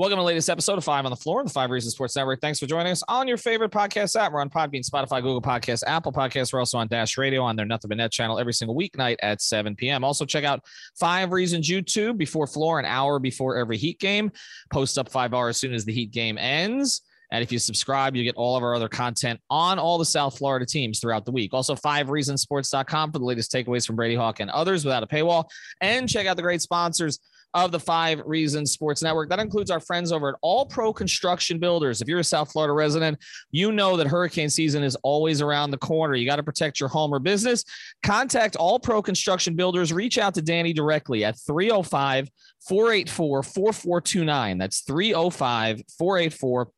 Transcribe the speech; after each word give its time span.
Welcome 0.00 0.16
to 0.16 0.22
the 0.22 0.26
latest 0.28 0.48
episode 0.48 0.78
of 0.78 0.84
Five 0.84 1.04
on 1.04 1.10
the 1.10 1.16
Floor, 1.16 1.40
and 1.40 1.48
the 1.50 1.52
Five 1.52 1.68
Reasons 1.68 1.92
Sports 1.92 2.16
Network. 2.16 2.40
Thanks 2.40 2.58
for 2.58 2.64
joining 2.64 2.90
us 2.90 3.02
on 3.06 3.28
your 3.28 3.36
favorite 3.36 3.70
podcast 3.70 4.18
app. 4.18 4.32
We're 4.32 4.40
on 4.40 4.48
Podbean, 4.48 4.80
Spotify, 4.82 5.20
Google 5.20 5.42
Podcasts, 5.42 5.82
Apple 5.86 6.10
Podcasts. 6.10 6.54
We're 6.54 6.58
also 6.58 6.78
on 6.78 6.88
Dash 6.88 7.18
Radio 7.18 7.42
on 7.42 7.54
their 7.54 7.66
Nothing 7.66 7.90
But 7.90 7.98
Net 7.98 8.10
channel 8.10 8.38
every 8.38 8.54
single 8.54 8.74
weeknight 8.74 9.16
at 9.22 9.42
7 9.42 9.76
p.m. 9.76 10.02
Also, 10.02 10.24
check 10.24 10.42
out 10.42 10.64
Five 10.98 11.32
Reasons 11.32 11.68
YouTube 11.68 12.16
before 12.16 12.46
floor, 12.46 12.78
an 12.78 12.86
hour 12.86 13.18
before 13.18 13.58
every 13.58 13.76
Heat 13.76 13.98
game. 13.98 14.32
Post 14.72 14.96
up 14.96 15.10
five 15.10 15.34
hours 15.34 15.56
as 15.56 15.60
soon 15.60 15.74
as 15.74 15.84
the 15.84 15.92
Heat 15.92 16.12
game 16.12 16.38
ends. 16.38 17.02
And 17.30 17.44
if 17.44 17.52
you 17.52 17.58
subscribe, 17.58 18.16
you 18.16 18.24
get 18.24 18.36
all 18.36 18.56
of 18.56 18.62
our 18.62 18.74
other 18.74 18.88
content 18.88 19.38
on 19.50 19.78
all 19.78 19.98
the 19.98 20.06
South 20.06 20.38
Florida 20.38 20.64
teams 20.64 20.98
throughout 20.98 21.26
the 21.26 21.30
week. 21.30 21.52
Also, 21.52 21.74
fivereasonsports.com 21.74 23.12
for 23.12 23.18
the 23.18 23.24
latest 23.26 23.52
takeaways 23.52 23.86
from 23.86 23.96
Brady 23.96 24.14
Hawk 24.14 24.40
and 24.40 24.48
others 24.50 24.82
without 24.82 25.02
a 25.02 25.06
paywall. 25.06 25.44
And 25.82 26.08
check 26.08 26.26
out 26.26 26.36
the 26.36 26.42
great 26.42 26.62
sponsors 26.62 27.20
of 27.54 27.72
the 27.72 27.80
Five 27.80 28.22
Reasons 28.24 28.72
Sports 28.72 29.02
Network. 29.02 29.28
That 29.28 29.40
includes 29.40 29.70
our 29.70 29.80
friends 29.80 30.12
over 30.12 30.30
at 30.30 30.34
All 30.40 30.66
Pro 30.66 30.92
Construction 30.92 31.58
Builders. 31.58 32.00
If 32.00 32.08
you're 32.08 32.20
a 32.20 32.24
South 32.24 32.52
Florida 32.52 32.72
resident, 32.72 33.18
you 33.50 33.72
know 33.72 33.96
that 33.96 34.06
hurricane 34.06 34.50
season 34.50 34.82
is 34.82 34.96
always 35.02 35.40
around 35.40 35.70
the 35.70 35.78
corner. 35.78 36.14
You 36.14 36.26
got 36.26 36.36
to 36.36 36.42
protect 36.42 36.80
your 36.80 36.88
home 36.88 37.12
or 37.12 37.18
business. 37.18 37.64
Contact 38.02 38.56
All 38.56 38.78
Pro 38.78 39.02
Construction 39.02 39.54
Builders. 39.54 39.92
Reach 39.92 40.18
out 40.18 40.34
to 40.34 40.42
Danny 40.42 40.72
directly 40.72 41.24
at 41.24 41.38
305 41.46 42.28
484 42.68 43.42
4429. 43.42 44.58
That's 44.58 44.80
305 44.80 45.82
484 45.98 46.70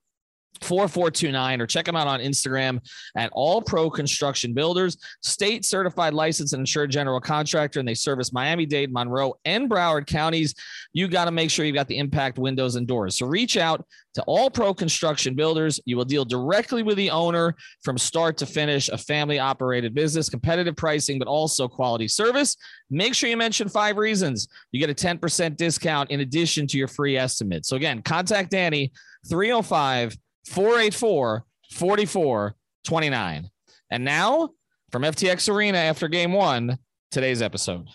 4429 0.61 1.61
or 1.61 1.67
check 1.67 1.87
them 1.87 1.97
out 1.97 2.07
on 2.07 2.21
Instagram 2.21 2.81
at 3.17 3.31
All 3.33 3.61
Pro 3.63 3.91
Construction 3.91 4.53
Builders, 4.53 4.97
state 5.23 5.65
certified 5.65 6.15
licensed 6.15 6.53
and 6.53 6.61
insured 6.61 6.91
general 6.91 7.21
contractor, 7.21 7.81
and 7.81 7.89
they 7.89 7.95
service 7.95 8.33
Miami 8.33 8.67
Dade, 8.67 8.93
Monroe, 8.93 9.35
and 9.45 9.69
Broward 9.69 10.07
counties. 10.07 10.55
You 10.93 11.09
got 11.09 11.25
to 11.25 11.31
make 11.31 11.51
sure 11.51 11.65
you 11.65 11.73
got 11.73 11.89
the 11.89 11.99
impact 11.99 12.39
windows 12.39 12.77
and 12.77 12.87
doors. 12.87 13.19
So 13.19 13.27
reach 13.27 13.57
out 13.57 13.85
to 14.15 14.23
All 14.23 14.51
Pro 14.51 14.75
Construction 14.75 15.35
Builders. 15.35 15.81
You 15.85 15.97
will 15.97 16.05
deal 16.05 16.25
directly 16.25 16.83
with 16.83 16.97
the 16.97 17.11
owner 17.11 17.55
from 17.83 17.97
start 17.99 18.37
to 18.39 18.47
finish, 18.47 18.89
a 18.89 18.99
family 18.99 19.39
operated 19.39 19.95
business, 19.95 20.29
competitive 20.29 20.77
pricing, 20.77 21.19
but 21.19 21.29
also 21.29 21.67
quality 21.67 22.09
service. 22.09 22.57
Make 22.91 23.15
sure 23.15 23.31
you 23.31 23.37
mention 23.37 23.69
five 23.69 23.97
reasons. 23.97 24.49
You 24.71 24.81
get 24.81 24.91
a 24.91 24.95
10% 24.95 25.57
discount 25.57 26.11
in 26.11 26.21
addition 26.21 26.67
to 26.69 26.79
your 26.79 26.89
free 26.89 27.17
estimate. 27.17 27.65
So 27.65 27.77
again, 27.77 28.03
contact 28.03 28.51
Danny 28.51 28.93
305 29.29 30.17
484 30.47 31.45
4429. 31.71 33.51
And 33.91 34.05
now 34.05 34.51
from 34.91 35.03
FTX 35.03 35.53
Arena 35.53 35.79
after 35.79 36.09
game 36.09 36.33
one, 36.33 36.79
today's 37.11 37.43
episode. 37.43 37.89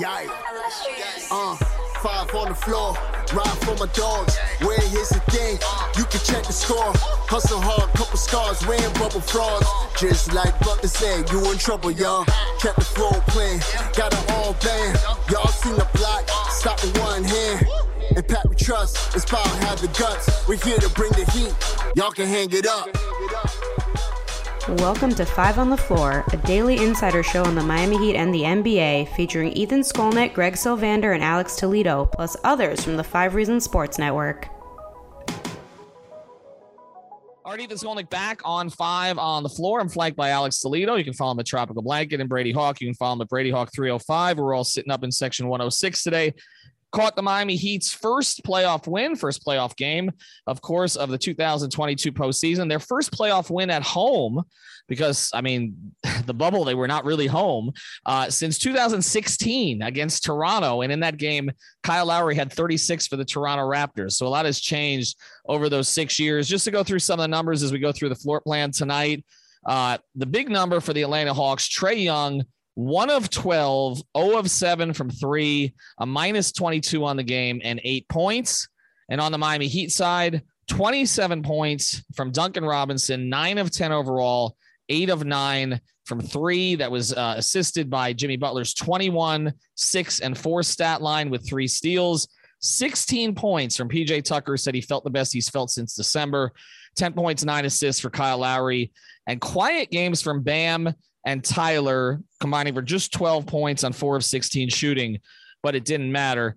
Yikes. 0.00 0.30
Uh, 1.30 1.54
five 2.02 2.34
on 2.34 2.48
the 2.48 2.54
floor, 2.54 2.94
ride 3.34 3.58
for 3.62 3.76
my 3.76 3.92
dogs. 3.92 4.36
Where 4.60 4.80
here's 4.80 5.10
the 5.10 5.20
thing, 5.30 5.58
you 5.96 6.04
can 6.04 6.20
check 6.24 6.44
the 6.46 6.52
score. 6.52 6.92
Hustle 7.28 7.60
hard, 7.60 7.90
couple 7.94 8.16
scars, 8.16 8.66
wearing 8.66 8.92
bubble 8.94 9.20
frauds. 9.20 9.66
Just 10.00 10.32
like 10.32 10.58
Butler 10.60 10.88
said, 10.88 11.30
you 11.30 11.50
in 11.52 11.58
trouble, 11.58 11.90
y'all. 11.90 12.24
Kept 12.58 12.76
the 12.78 12.84
flow 12.84 13.12
playing, 13.28 13.60
got 13.96 14.12
it 14.12 14.30
all 14.32 14.54
band. 14.64 14.98
Y'all 15.30 15.46
seen 15.48 15.74
the 15.74 15.88
block, 15.94 16.28
stop 16.50 16.82
with 16.82 16.98
one 16.98 17.24
hand. 17.24 17.66
And 18.14 18.28
Pat 18.28 18.46
we 18.46 18.54
trust, 18.54 19.14
Inspire 19.14 19.42
have 19.64 19.80
the 19.80 19.86
guts. 19.98 20.46
We're 20.46 20.58
here 20.58 20.76
to 20.76 20.88
bring 20.90 21.12
the 21.12 21.24
heat. 21.30 21.54
Y'all 21.96 22.10
can 22.10 22.26
hang 22.26 22.48
it 22.52 22.66
up. 22.66 22.90
Welcome 24.80 25.14
to 25.14 25.24
Five 25.24 25.58
on 25.58 25.70
the 25.70 25.78
Floor, 25.78 26.22
a 26.30 26.36
daily 26.36 26.76
insider 26.76 27.22
show 27.22 27.42
on 27.42 27.54
the 27.54 27.62
Miami 27.62 27.96
Heat 27.96 28.16
and 28.16 28.34
the 28.34 28.42
NBA, 28.42 29.16
featuring 29.16 29.52
Ethan 29.52 29.80
Skolnick, 29.80 30.34
Greg 30.34 30.54
Sylvander, 30.54 31.14
and 31.14 31.24
Alex 31.24 31.56
Toledo, 31.56 32.04
plus 32.04 32.36
others 32.44 32.84
from 32.84 32.98
the 32.98 33.04
Five 33.04 33.34
Reasons 33.34 33.64
Sports 33.64 33.98
Network. 33.98 34.46
All 37.46 37.52
right, 37.52 37.60
Ethan 37.60 37.78
Skolnick 37.78 38.10
back 38.10 38.42
on 38.44 38.68
five 38.68 39.16
on 39.16 39.42
the 39.42 39.48
floor. 39.48 39.80
I'm 39.80 39.88
flanked 39.88 40.18
by 40.18 40.28
Alex 40.28 40.60
Toledo. 40.60 40.96
You 40.96 41.04
can 41.04 41.14
follow 41.14 41.32
him 41.32 41.40
at 41.40 41.46
Tropical 41.46 41.82
Blanket 41.82 42.20
and 42.20 42.28
Brady 42.28 42.52
Hawk. 42.52 42.82
You 42.82 42.88
can 42.88 42.94
follow 42.94 43.14
him 43.14 43.22
at 43.22 43.28
Brady 43.28 43.50
Hawk 43.50 43.70
305. 43.74 44.38
We're 44.38 44.54
all 44.54 44.64
sitting 44.64 44.92
up 44.92 45.02
in 45.02 45.10
section 45.10 45.48
106 45.48 46.02
today 46.02 46.34
caught 46.92 47.16
the 47.16 47.22
Miami 47.22 47.56
Heat's 47.56 47.92
first 47.92 48.44
playoff 48.44 48.86
win, 48.86 49.16
first 49.16 49.44
playoff 49.44 49.76
game, 49.76 50.12
of 50.46 50.60
course, 50.60 50.94
of 50.96 51.08
the 51.08 51.18
2022 51.18 52.12
postseason. 52.12 52.68
Their 52.68 52.78
first 52.78 53.10
playoff 53.10 53.50
win 53.50 53.70
at 53.70 53.82
home, 53.82 54.44
because 54.88 55.30
I 55.34 55.40
mean, 55.40 55.94
the 56.26 56.34
bubble, 56.34 56.64
they 56.64 56.74
were 56.74 56.86
not 56.86 57.04
really 57.04 57.26
home 57.26 57.72
uh, 58.06 58.30
since 58.30 58.58
2016 58.58 59.82
against 59.82 60.24
Toronto. 60.24 60.82
And 60.82 60.92
in 60.92 61.00
that 61.00 61.16
game, 61.16 61.50
Kyle 61.82 62.06
Lowry 62.06 62.36
had 62.36 62.52
36 62.52 63.06
for 63.06 63.16
the 63.16 63.24
Toronto 63.24 63.64
Raptors. 63.64 64.12
So 64.12 64.26
a 64.26 64.28
lot 64.28 64.44
has 64.44 64.60
changed 64.60 65.16
over 65.48 65.68
those 65.68 65.88
six 65.88 66.20
years. 66.20 66.48
Just 66.48 66.64
to 66.66 66.70
go 66.70 66.84
through 66.84 67.00
some 67.00 67.18
of 67.18 67.24
the 67.24 67.28
numbers 67.28 67.62
as 67.62 67.72
we 67.72 67.78
go 67.78 67.92
through 67.92 68.10
the 68.10 68.14
floor 68.14 68.40
plan 68.40 68.70
tonight. 68.70 69.24
Uh, 69.64 69.96
the 70.16 70.26
big 70.26 70.50
number 70.50 70.80
for 70.80 70.92
the 70.92 71.02
Atlanta 71.02 71.32
Hawks, 71.32 71.68
Trae 71.68 72.02
Young, 72.02 72.44
one 72.74 73.10
of 73.10 73.30
12, 73.30 74.02
0 74.16 74.38
of 74.38 74.50
7 74.50 74.92
from 74.92 75.10
three, 75.10 75.74
a 75.98 76.06
minus 76.06 76.52
22 76.52 77.04
on 77.04 77.16
the 77.16 77.22
game, 77.22 77.60
and 77.62 77.80
eight 77.84 78.08
points. 78.08 78.68
And 79.08 79.20
on 79.20 79.32
the 79.32 79.38
Miami 79.38 79.68
Heat 79.68 79.92
side, 79.92 80.42
27 80.68 81.42
points 81.42 82.02
from 82.14 82.30
Duncan 82.30 82.64
Robinson, 82.64 83.28
nine 83.28 83.58
of 83.58 83.70
10 83.70 83.92
overall, 83.92 84.56
eight 84.88 85.10
of 85.10 85.24
nine 85.24 85.80
from 86.06 86.20
three. 86.20 86.76
That 86.76 86.90
was 86.90 87.12
uh, 87.12 87.34
assisted 87.36 87.90
by 87.90 88.12
Jimmy 88.12 88.36
Butler's 88.36 88.74
21, 88.74 89.52
six, 89.76 90.20
and 90.20 90.36
four 90.36 90.62
stat 90.62 91.02
line 91.02 91.30
with 91.30 91.46
three 91.46 91.68
steals. 91.68 92.28
16 92.60 93.34
points 93.34 93.76
from 93.76 93.88
PJ 93.88 94.22
Tucker, 94.24 94.56
said 94.56 94.74
he 94.74 94.80
felt 94.80 95.04
the 95.04 95.10
best 95.10 95.32
he's 95.32 95.48
felt 95.48 95.70
since 95.70 95.94
December. 95.94 96.52
10 96.96 97.12
points, 97.12 97.44
nine 97.44 97.64
assists 97.64 98.00
for 98.00 98.10
Kyle 98.10 98.38
Lowry, 98.38 98.92
and 99.26 99.40
quiet 99.40 99.90
games 99.90 100.22
from 100.22 100.42
Bam 100.42 100.94
and 101.24 101.44
Tyler 101.44 102.20
combining 102.40 102.74
for 102.74 102.82
just 102.82 103.12
12 103.12 103.46
points 103.46 103.84
on 103.84 103.92
four 103.92 104.16
of 104.16 104.24
16 104.24 104.68
shooting, 104.68 105.20
but 105.62 105.74
it 105.74 105.84
didn't 105.84 106.10
matter. 106.10 106.56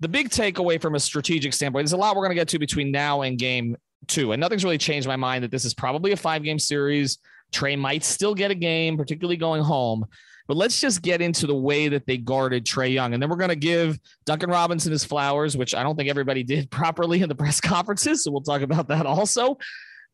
The 0.00 0.08
big 0.08 0.30
takeaway 0.30 0.80
from 0.80 0.94
a 0.94 1.00
strategic 1.00 1.52
standpoint, 1.52 1.84
there's 1.84 1.92
a 1.92 1.96
lot 1.96 2.16
we're 2.16 2.22
going 2.22 2.36
to 2.36 2.40
get 2.40 2.48
to 2.48 2.58
between 2.58 2.90
now 2.90 3.22
and 3.22 3.38
game 3.38 3.76
two, 4.06 4.32
and 4.32 4.40
nothing's 4.40 4.64
really 4.64 4.78
changed 4.78 5.08
my 5.08 5.16
mind 5.16 5.44
that 5.44 5.50
this 5.50 5.64
is 5.64 5.74
probably 5.74 6.12
a 6.12 6.16
five 6.16 6.42
game 6.42 6.58
series. 6.58 7.18
Trae 7.52 7.78
might 7.78 8.04
still 8.04 8.34
get 8.34 8.50
a 8.50 8.54
game, 8.54 8.96
particularly 8.96 9.36
going 9.36 9.62
home. 9.62 10.04
But 10.46 10.58
let's 10.58 10.78
just 10.78 11.00
get 11.00 11.22
into 11.22 11.46
the 11.46 11.54
way 11.54 11.88
that 11.88 12.06
they 12.06 12.18
guarded 12.18 12.66
Trae 12.66 12.92
Young. 12.92 13.14
And 13.14 13.22
then 13.22 13.30
we're 13.30 13.36
going 13.36 13.48
to 13.48 13.56
give 13.56 13.98
Duncan 14.26 14.50
Robinson 14.50 14.92
his 14.92 15.04
flowers, 15.04 15.56
which 15.56 15.74
I 15.74 15.82
don't 15.82 15.96
think 15.96 16.10
everybody 16.10 16.42
did 16.42 16.70
properly 16.70 17.22
in 17.22 17.28
the 17.28 17.34
press 17.34 17.60
conferences. 17.60 18.24
So 18.24 18.30
we'll 18.30 18.42
talk 18.42 18.60
about 18.60 18.88
that 18.88 19.06
also. 19.06 19.56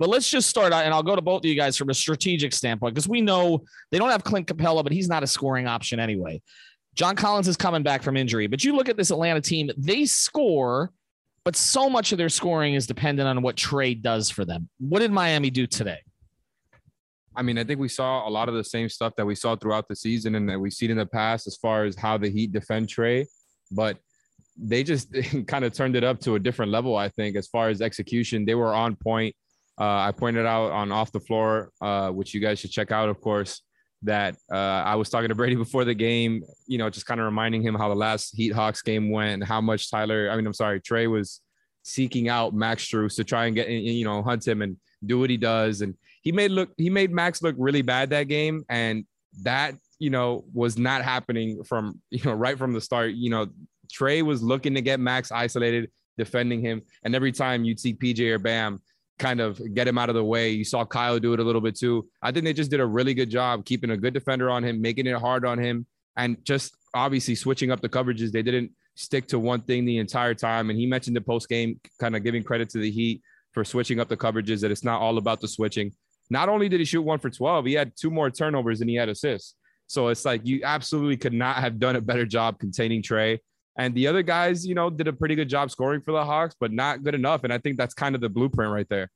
But 0.01 0.09
let's 0.09 0.31
just 0.31 0.49
start, 0.49 0.73
and 0.73 0.95
I'll 0.95 1.03
go 1.03 1.15
to 1.15 1.21
both 1.21 1.43
of 1.43 1.45
you 1.45 1.55
guys 1.55 1.77
from 1.77 1.91
a 1.91 1.95
strategic 1.95 2.55
standpoint 2.55 2.95
because 2.95 3.07
we 3.07 3.21
know 3.21 3.61
they 3.93 3.99
don't 3.99 4.09
have 4.09 4.25
Clint 4.25 4.47
Capela, 4.47 4.83
but 4.83 4.93
he's 4.93 5.11
not 5.11 5.23
a 5.23 5.27
scoring 5.27 5.67
option 5.67 6.01
anyway. 6.01 6.41
John 6.95 7.15
Collins 7.15 7.47
is 7.47 7.57
coming 7.57 7.83
back 7.83 8.03
from 8.03 8.17
injury, 8.17 8.47
but 8.47 8.65
you 8.65 8.75
look 8.75 8.89
at 8.89 8.97
this 8.97 9.11
Atlanta 9.11 9.43
team, 9.43 9.71
they 9.77 10.07
score, 10.07 10.91
but 11.45 11.55
so 11.55 11.91
much 11.91 12.13
of 12.13 12.19
their 12.19 12.31
scoring 12.31 12.75
is 12.75 12.87
dependent 12.87 13.29
on 13.29 13.43
what 13.43 13.57
Trae 13.57 14.01
does 14.01 14.31
for 14.31 14.47
them. 14.47 14.71
What 14.79 15.01
did 15.01 15.13
Miami 15.13 15.51
do 15.51 15.67
today? 15.67 15.99
I 17.37 17.43
mean, 17.43 17.59
I 17.59 17.65
think 17.65 17.79
we 17.79 17.89
saw 17.89 18.27
a 18.27 18.31
lot 18.31 18.49
of 18.49 18.55
the 18.55 18.65
same 18.65 18.89
stuff 18.89 19.13
that 19.19 19.27
we 19.27 19.35
saw 19.35 19.55
throughout 19.55 19.87
the 19.87 19.97
season 19.97 20.35
and 20.35 20.49
that 20.49 20.59
we've 20.59 20.73
seen 20.73 20.91
in 20.91 20.97
the 20.97 21.07
past 21.07 21.47
as 21.47 21.57
far 21.57 21.85
as 21.85 21.95
how 21.95 22.17
the 22.17 22.31
Heat 22.31 22.53
defend 22.53 22.89
Trae, 22.89 23.27
but 23.71 23.99
they 24.57 24.83
just 24.83 25.15
kind 25.47 25.63
of 25.63 25.75
turned 25.75 25.95
it 25.95 26.05
up 26.05 26.21
to 26.21 26.37
a 26.37 26.39
different 26.39 26.73
level, 26.73 26.97
I 26.97 27.11
think, 27.11 27.37
as 27.37 27.49
far 27.49 27.69
as 27.69 27.83
execution. 27.83 28.47
They 28.47 28.55
were 28.55 28.75
on 28.75 28.97
point. 28.97 29.37
Uh, 29.81 30.09
I 30.09 30.13
pointed 30.13 30.45
out 30.45 30.73
on 30.73 30.93
Off 30.93 31.11
the 31.11 31.21
Floor, 31.21 31.73
uh, 31.81 32.11
which 32.11 32.35
you 32.35 32.41
guys 32.41 32.59
should 32.59 32.71
check 32.71 32.93
out, 32.93 33.09
of 33.09 33.19
course, 33.19 33.63
that 34.03 34.37
uh, 34.53 34.55
I 34.55 34.95
was 34.97 35.09
talking 35.09 35.31
to 35.31 35.35
Brady 35.35 35.55
before 35.67 35.87
the 35.87 35.95
game, 35.95 36.43
you 36.67 36.77
know, 36.77 36.91
just 36.91 37.07
kind 37.07 37.19
of 37.19 37.25
reminding 37.25 37.63
him 37.63 37.75
how 37.75 37.89
the 37.89 37.95
last 37.95 38.37
Heat 38.37 38.53
Hawks 38.53 38.83
game 38.83 39.11
went 39.11 39.33
and 39.33 39.45
how 39.45 39.63
much 39.63 39.91
Tyler, 39.91 40.29
I 40.31 40.37
mean, 40.37 40.47
I'm 40.47 40.53
sorry, 40.53 40.81
Trae 40.83 41.11
was 41.11 41.41
seeking 41.83 42.29
out 42.29 42.53
Max 42.53 42.85
Strus 42.85 43.17
to 43.17 43.25
try 43.25 43.47
and 43.47 43.55
get, 43.55 43.71
you 43.71 44.05
know, 44.05 44.23
hunt 44.23 44.47
him 44.47 44.61
and 44.61 44.77
do 45.07 45.19
what 45.19 45.31
he 45.31 45.39
does. 45.39 45.81
And 45.81 45.95
he 46.21 46.31
made 46.31 46.51
look, 46.51 46.71
he 46.77 46.91
made 46.91 47.11
Max 47.11 47.41
look 47.41 47.57
really 47.59 47.81
bad 47.81 48.11
that 48.11 48.25
game. 48.25 48.65
And 48.69 49.07
that, 49.43 49.77
you 49.99 50.11
know, 50.11 50.45
was 50.53 50.77
not 50.77 51.03
happening 51.03 51.65
from, 51.65 52.03
you 52.11 52.23
know, 52.25 52.35
right 52.35 52.59
from 52.59 52.75
the 52.75 52.83
start, 52.83 53.13
you 53.13 53.31
know, 53.31 53.47
Trae 53.91 54.23
was 54.23 54.43
looking 54.43 54.75
to 54.75 54.83
get 54.83 55.01
Max 55.01 55.33
isolated, 55.33 55.91
defending 56.19 56.61
him, 56.61 56.83
and 57.03 57.15
every 57.15 57.33
time 57.33 57.65
you'd 57.65 57.81
see 57.81 57.95
PJ 57.95 58.31
or 58.31 58.39
Bam 58.39 58.81
kind 59.21 59.41
of 59.41 59.61
get 59.75 59.87
him 59.87 59.99
out 59.99 60.09
of 60.09 60.15
the 60.15 60.25
way. 60.25 60.51
You 60.51 60.65
saw 60.65 60.85
Kyle 60.85 61.21
do 61.21 61.35
it 61.35 61.41
a 61.41 61.45
little 61.45 61.61
bit 61.61 61.79
too. 61.79 62.09
I 62.23 62.33
think 62.33 62.45
they 62.45 62.55
just 62.55 62.71
did 62.71 62.81
a 62.81 62.87
really 62.87 63.15
good 63.15 63.31
job 63.31 63.65
keeping 63.65 63.91
a 63.91 63.97
good 63.97 64.15
defender 64.15 64.51
on 64.51 64.65
him, 64.65 64.81
making 64.81 65.07
it 65.07 65.17
hard 65.17 65.45
on 65.45 65.59
him, 65.59 65.87
and 66.17 66.43
just 66.45 66.75
obviously 66.95 67.35
switching 67.35 67.71
up 67.71 67.81
the 67.81 67.89
coverages. 67.89 68.33
They 68.33 68.43
didn't 68.43 68.73
stick 68.97 69.29
to 69.29 69.39
one 69.39 69.61
thing 69.61 69.85
the 69.85 69.99
entire 69.99 70.35
time. 70.35 70.71
And 70.71 70.79
he 70.79 70.87
mentioned 70.87 71.15
the 71.15 71.21
post 71.21 71.49
game, 71.49 71.79
kind 72.01 72.17
of 72.17 72.25
giving 72.25 72.43
credit 72.43 72.71
to 72.71 72.79
the 72.79 72.91
Heat 72.91 73.23
for 73.53 73.65
switching 73.65 74.01
up 74.01 74.09
the 74.09 74.17
coverages, 74.17 74.61
that 74.63 74.71
it's 74.71 74.85
not 74.85 75.01
all 75.01 75.19
about 75.19 75.41
the 75.41 75.49
switching. 75.49 75.93
Not 76.31 76.49
only 76.49 76.69
did 76.69 76.81
he 76.81 76.87
shoot 76.87 77.03
one 77.03 77.19
for 77.19 77.31
12, 77.31 77.67
he 77.67 77.75
had 77.75 77.93
two 77.97 78.11
more 78.11 78.31
turnovers 78.31 78.79
than 78.79 78.89
he 78.89 78.95
had 78.95 79.09
assists. 79.09 79.55
So 79.87 80.09
it's 80.09 80.25
like 80.25 80.47
you 80.47 80.61
absolutely 80.65 81.17
could 81.17 81.33
not 81.33 81.57
have 81.57 81.79
done 81.79 81.97
a 81.97 82.01
better 82.01 82.25
job 82.25 82.59
containing 82.59 83.03
Trae. 83.03 83.39
And 83.81 83.95
the 83.95 84.07
other 84.07 84.23
guys, 84.23 84.67
you 84.67 84.75
know, 84.75 84.91
did 84.91 85.09
a 85.09 85.13
pretty 85.13 85.35
good 85.35 85.49
job 85.49 85.71
scoring 85.71 86.03
for 86.03 86.13
the 86.13 86.23
Hawks, 86.23 86.55
but 86.61 86.71
not 86.71 87.03
good 87.03 87.15
enough. 87.15 87.45
And 87.45 87.53
I 87.53 87.57
think 87.57 87.79
that's 87.79 87.95
kind 87.95 88.15
of 88.15 88.21
the 88.21 88.29
blueprint 88.29 88.71
right 88.71 88.87
there. 88.91 89.09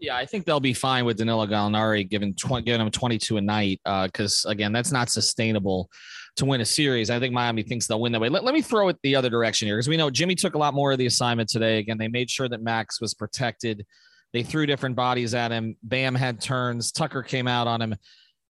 Yeah, 0.00 0.16
I 0.16 0.26
think 0.26 0.46
they'll 0.46 0.58
be 0.58 0.74
fine 0.74 1.04
with 1.04 1.16
Danilo 1.16 1.46
Gallinari 1.46 2.08
giving 2.08 2.34
20, 2.34 2.64
giving 2.64 2.80
him 2.80 2.90
22 2.90 3.36
a 3.36 3.40
night 3.40 3.80
because, 3.84 4.44
uh, 4.46 4.50
again, 4.50 4.72
that's 4.72 4.90
not 4.90 5.10
sustainable 5.10 5.88
to 6.36 6.44
win 6.44 6.60
a 6.60 6.64
series. 6.64 7.08
I 7.08 7.20
think 7.20 7.32
Miami 7.32 7.62
thinks 7.62 7.86
they'll 7.86 8.00
win 8.00 8.10
that 8.12 8.20
way. 8.20 8.28
Let, 8.28 8.42
let 8.42 8.52
me 8.52 8.62
throw 8.62 8.88
it 8.88 8.96
the 9.04 9.14
other 9.14 9.30
direction 9.30 9.66
here 9.66 9.76
because 9.76 9.88
we 9.88 9.96
know 9.96 10.10
Jimmy 10.10 10.34
took 10.34 10.54
a 10.54 10.58
lot 10.58 10.74
more 10.74 10.90
of 10.90 10.98
the 10.98 11.06
assignment 11.06 11.48
today. 11.48 11.78
Again, 11.78 11.98
they 11.98 12.08
made 12.08 12.30
sure 12.30 12.48
that 12.48 12.60
Max 12.60 13.00
was 13.00 13.14
protected. 13.14 13.86
They 14.32 14.42
threw 14.42 14.66
different 14.66 14.96
bodies 14.96 15.34
at 15.34 15.52
him. 15.52 15.76
Bam 15.84 16.16
had 16.16 16.40
turns. 16.40 16.90
Tucker 16.90 17.22
came 17.22 17.46
out 17.46 17.68
on 17.68 17.80
him. 17.80 17.94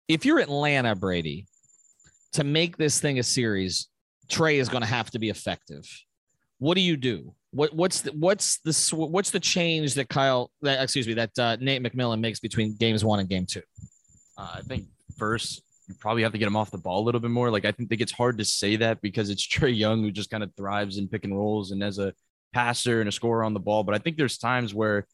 If 0.07 0.25
you're 0.25 0.39
Atlanta, 0.39 0.95
Brady, 0.95 1.47
to 2.33 2.45
make 2.45 2.77
this 2.77 3.01
thing 3.01 3.19
a 3.19 3.23
series, 3.23 3.87
Trae 4.27 4.55
is 4.55 4.69
going 4.69 4.81
to 4.81 4.87
have 4.87 5.11
to 5.11 5.19
be 5.19 5.29
effective. 5.29 5.85
What 6.59 6.75
do 6.75 6.81
you 6.81 6.97
do? 6.97 7.33
What 7.51 7.73
what's 7.73 8.01
the 8.01 8.11
what's 8.11 8.59
the 8.59 8.95
what's 8.95 9.31
the 9.31 9.39
change 9.39 9.93
that 9.93 10.09
Kyle 10.09 10.51
that 10.61 10.81
excuse 10.81 11.07
me 11.07 11.13
that 11.13 11.37
uh, 11.39 11.55
Nate 11.59 11.81
McMillan 11.81 12.19
makes 12.19 12.39
between 12.39 12.75
games 12.75 13.05
one 13.05 13.19
and 13.19 13.29
game 13.29 13.45
two? 13.45 13.61
Uh, 14.37 14.55
I 14.55 14.61
think 14.61 14.85
first 15.17 15.61
you 15.87 15.95
probably 15.95 16.23
have 16.23 16.33
to 16.33 16.37
get 16.37 16.47
him 16.47 16.55
off 16.55 16.71
the 16.71 16.77
ball 16.77 17.01
a 17.01 17.05
little 17.05 17.21
bit 17.21 17.31
more. 17.31 17.49
Like 17.49 17.65
I 17.65 17.71
think 17.71 18.01
it's 18.01 18.11
hard 18.11 18.37
to 18.39 18.45
say 18.45 18.75
that 18.77 19.01
because 19.01 19.29
it's 19.29 19.47
Trae 19.47 19.75
Young 19.75 20.01
who 20.01 20.11
just 20.11 20.29
kind 20.29 20.43
of 20.43 20.53
thrives 20.55 20.97
in 20.97 21.07
pick 21.07 21.23
and 21.23 21.37
rolls 21.37 21.71
and 21.71 21.81
as 21.81 21.99
a 21.99 22.13
passer 22.53 22.99
and 22.99 23.07
a 23.07 23.11
scorer 23.11 23.43
on 23.43 23.53
the 23.53 23.59
ball. 23.59 23.83
But 23.83 23.95
I 23.95 23.99
think 23.99 24.17
there's 24.17 24.37
times 24.37 24.73
where 24.73 25.07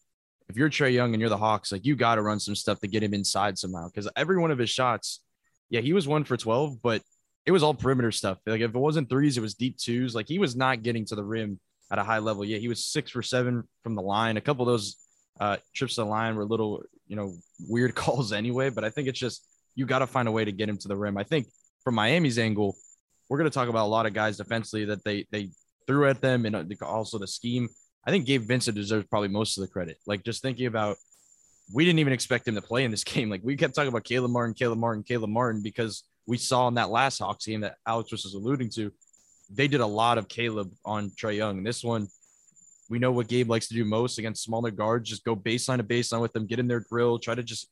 if 0.49 0.57
you're 0.57 0.69
Trae 0.69 0.93
Young 0.93 1.13
and 1.13 1.21
you're 1.21 1.29
the 1.29 1.37
Hawks, 1.37 1.71
like 1.71 1.85
you 1.85 1.95
got 1.95 2.15
to 2.15 2.21
run 2.21 2.39
some 2.39 2.55
stuff 2.55 2.79
to 2.79 2.87
get 2.87 3.03
him 3.03 3.13
inside 3.13 3.57
somehow. 3.57 3.87
Because 3.87 4.09
every 4.15 4.37
one 4.37 4.51
of 4.51 4.57
his 4.57 4.69
shots, 4.69 5.21
yeah, 5.69 5.81
he 5.81 5.93
was 5.93 6.07
one 6.07 6.23
for 6.23 6.37
12, 6.37 6.81
but 6.81 7.01
it 7.45 7.51
was 7.51 7.63
all 7.63 7.73
perimeter 7.73 8.11
stuff. 8.11 8.39
Like 8.45 8.61
if 8.61 8.73
it 8.73 8.77
wasn't 8.77 9.09
threes, 9.09 9.37
it 9.37 9.41
was 9.41 9.53
deep 9.53 9.77
twos. 9.77 10.15
Like 10.15 10.27
he 10.27 10.39
was 10.39 10.55
not 10.55 10.83
getting 10.83 11.05
to 11.05 11.15
the 11.15 11.23
rim 11.23 11.59
at 11.91 11.99
a 11.99 12.03
high 12.03 12.19
level. 12.19 12.45
Yeah, 12.45 12.57
he 12.57 12.67
was 12.67 12.85
six 12.85 13.11
for 13.11 13.21
seven 13.21 13.67
from 13.83 13.95
the 13.95 14.01
line. 14.01 14.37
A 14.37 14.41
couple 14.41 14.67
of 14.67 14.73
those 14.73 14.95
uh, 15.39 15.57
trips 15.73 15.95
to 15.95 16.01
the 16.01 16.07
line 16.07 16.35
were 16.35 16.45
little, 16.45 16.83
you 17.07 17.15
know, 17.15 17.33
weird 17.67 17.95
calls 17.95 18.31
anyway. 18.31 18.69
But 18.69 18.83
I 18.83 18.89
think 18.89 19.07
it's 19.07 19.19
just 19.19 19.45
you 19.75 19.85
got 19.85 19.99
to 19.99 20.07
find 20.07 20.27
a 20.27 20.31
way 20.31 20.45
to 20.45 20.51
get 20.51 20.69
him 20.69 20.77
to 20.77 20.87
the 20.87 20.95
rim. 20.95 21.17
I 21.17 21.23
think 21.23 21.47
from 21.83 21.95
Miami's 21.95 22.39
angle, 22.39 22.77
we're 23.29 23.37
going 23.37 23.49
to 23.49 23.53
talk 23.53 23.69
about 23.69 23.85
a 23.85 23.87
lot 23.87 24.05
of 24.05 24.13
guys 24.13 24.37
defensively 24.37 24.85
that 24.85 25.03
they 25.03 25.25
they 25.31 25.49
threw 25.87 26.07
at 26.07 26.21
them 26.21 26.45
and 26.45 26.55
uh, 26.55 26.85
also 26.85 27.17
the 27.17 27.27
scheme. 27.27 27.67
I 28.05 28.11
think 28.11 28.25
Gabe 28.25 28.43
Vincent 28.43 28.75
deserves 28.75 29.07
probably 29.07 29.29
most 29.29 29.57
of 29.57 29.61
the 29.61 29.67
credit. 29.67 29.97
Like 30.05 30.23
just 30.23 30.41
thinking 30.41 30.65
about, 30.65 30.97
we 31.73 31.85
didn't 31.85 31.99
even 31.99 32.13
expect 32.13 32.47
him 32.47 32.55
to 32.55 32.61
play 32.61 32.83
in 32.83 32.91
this 32.91 33.03
game. 33.03 33.29
Like 33.29 33.41
we 33.43 33.55
kept 33.55 33.75
talking 33.75 33.89
about 33.89 34.03
Caleb 34.03 34.31
Martin, 34.31 34.53
Caleb 34.53 34.79
Martin, 34.79 35.03
Caleb 35.03 35.29
Martin 35.29 35.61
because 35.61 36.03
we 36.27 36.37
saw 36.37 36.67
in 36.67 36.75
that 36.75 36.89
last 36.89 37.19
Hawks 37.19 37.45
game 37.45 37.61
that 37.61 37.75
Alex 37.87 38.11
was 38.11 38.33
alluding 38.33 38.69
to, 38.71 38.91
they 39.53 39.67
did 39.67 39.81
a 39.81 39.85
lot 39.85 40.17
of 40.17 40.27
Caleb 40.27 40.71
on 40.85 41.11
Trae 41.11 41.37
Young. 41.37 41.57
And 41.57 41.67
this 41.67 41.83
one, 41.83 42.07
we 42.89 42.99
know 42.99 43.11
what 43.11 43.27
Gabe 43.27 43.49
likes 43.49 43.67
to 43.67 43.73
do 43.73 43.85
most 43.85 44.17
against 44.17 44.43
smaller 44.43 44.71
guards. 44.71 45.09
Just 45.09 45.25
go 45.25 45.35
baseline 45.35 45.77
to 45.77 45.83
baseline 45.83 46.21
with 46.21 46.33
them, 46.33 46.47
get 46.47 46.59
in 46.59 46.67
their 46.67 46.79
grill, 46.81 47.19
try 47.19 47.35
to 47.35 47.43
just 47.43 47.69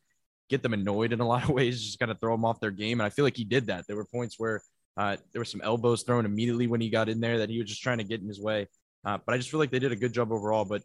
get 0.49 0.63
them 0.63 0.73
annoyed 0.73 1.13
in 1.13 1.19
a 1.19 1.27
lot 1.33 1.43
of 1.43 1.49
ways, 1.49 1.83
just 1.83 1.99
kind 1.99 2.11
of 2.11 2.19
throw 2.19 2.33
them 2.33 2.45
off 2.45 2.59
their 2.59 2.71
game. 2.71 2.99
And 2.99 3.05
I 3.05 3.09
feel 3.09 3.25
like 3.25 3.37
he 3.37 3.43
did 3.43 3.67
that. 3.67 3.85
There 3.87 3.95
were 3.95 4.05
points 4.05 4.35
where 4.37 4.61
uh, 4.97 5.17
there 5.31 5.39
were 5.39 5.45
some 5.45 5.61
elbows 5.61 6.03
thrown 6.03 6.25
immediately 6.25 6.67
when 6.67 6.81
he 6.81 6.89
got 6.89 7.09
in 7.09 7.21
there 7.21 7.39
that 7.39 7.49
he 7.49 7.59
was 7.59 7.69
just 7.69 7.81
trying 7.81 7.99
to 7.99 8.03
get 8.03 8.21
in 8.21 8.27
his 8.27 8.39
way. 8.39 8.67
Uh, 9.05 9.17
but 9.25 9.33
I 9.33 9.37
just 9.37 9.49
feel 9.49 9.59
like 9.59 9.71
they 9.71 9.79
did 9.79 9.91
a 9.91 9.95
good 9.95 10.13
job 10.13 10.31
overall. 10.31 10.65
But 10.65 10.83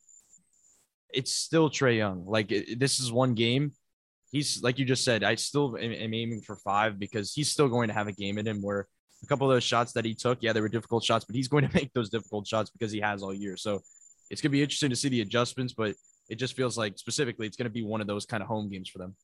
it's 1.13 1.33
still 1.33 1.69
Trae 1.69 1.97
Young. 1.97 2.25
Like 2.27 2.53
it, 2.53 2.79
this 2.79 3.01
is 3.01 3.11
one 3.11 3.35
game. 3.35 3.73
He's 4.37 4.63
like 4.63 4.79
you 4.79 4.85
just 4.85 5.03
said. 5.03 5.25
I 5.25 5.35
still 5.35 5.79
am, 5.79 5.93
am 5.93 6.13
aiming 6.13 6.43
for 6.43 6.57
five 6.57 6.99
because 6.99 7.33
he's 7.33 7.51
still 7.51 7.69
going 7.69 7.89
to 7.89 7.95
have 7.95 8.07
a 8.07 8.13
game 8.13 8.37
in 8.37 8.47
him 8.47 8.61
where 8.61 8.87
a 9.23 9.27
couple 9.27 9.51
of 9.51 9.57
those 9.57 9.65
shots 9.65 9.93
that 9.93 10.05
he 10.05 10.13
took, 10.13 10.43
yeah, 10.43 10.53
they 10.53 10.61
were 10.61 10.69
difficult 10.69 11.03
shots, 11.03 11.25
but 11.25 11.35
he's 11.35 11.49
going 11.49 11.67
to 11.67 11.75
make 11.81 11.91
those 11.95 12.11
difficult 12.11 12.47
shots 12.47 12.69
because 12.69 12.93
he 12.93 13.01
has 13.01 13.23
all 13.23 13.33
year. 13.33 13.57
So 13.57 13.81
it's 14.31 14.43
going 14.43 14.51
to 14.51 14.57
be 14.59 14.63
interesting 14.63 14.91
to 14.91 14.97
see 14.97 15.09
the 15.09 15.23
adjustments, 15.23 15.73
but 15.73 15.95
it 16.29 16.35
just 16.35 16.55
feels 16.55 16.77
like 16.77 16.99
specifically 16.99 17.47
it's 17.47 17.57
going 17.57 17.65
to 17.65 17.73
be 17.73 17.83
one 17.83 18.03
of 18.03 18.07
those 18.07 18.27
kind 18.27 18.43
of 18.43 18.49
home 18.49 18.69
games 18.69 18.91
for 18.91 18.99
them. 18.99 19.17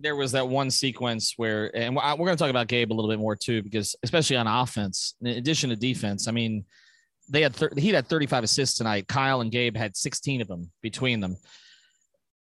There 0.00 0.14
was 0.14 0.30
that 0.32 0.46
one 0.46 0.70
sequence 0.70 1.34
where, 1.36 1.76
and 1.76 1.96
we're 1.96 2.16
going 2.16 2.28
to 2.28 2.36
talk 2.36 2.50
about 2.50 2.68
Gabe 2.68 2.92
a 2.92 2.94
little 2.94 3.10
bit 3.10 3.18
more 3.18 3.34
too, 3.34 3.64
because 3.64 3.96
especially 4.04 4.36
on 4.36 4.46
offense, 4.46 5.16
in 5.20 5.26
addition 5.26 5.70
to 5.70 5.76
defense, 5.76 6.28
I 6.28 6.30
mean, 6.30 6.64
they 7.28 7.42
had 7.42 7.56
thir- 7.56 7.72
he 7.76 7.88
had 7.88 8.06
35 8.06 8.44
assists 8.44 8.78
tonight. 8.78 9.08
Kyle 9.08 9.40
and 9.40 9.50
Gabe 9.50 9.76
had 9.76 9.96
16 9.96 10.40
of 10.40 10.46
them 10.46 10.70
between 10.82 11.18
them. 11.18 11.36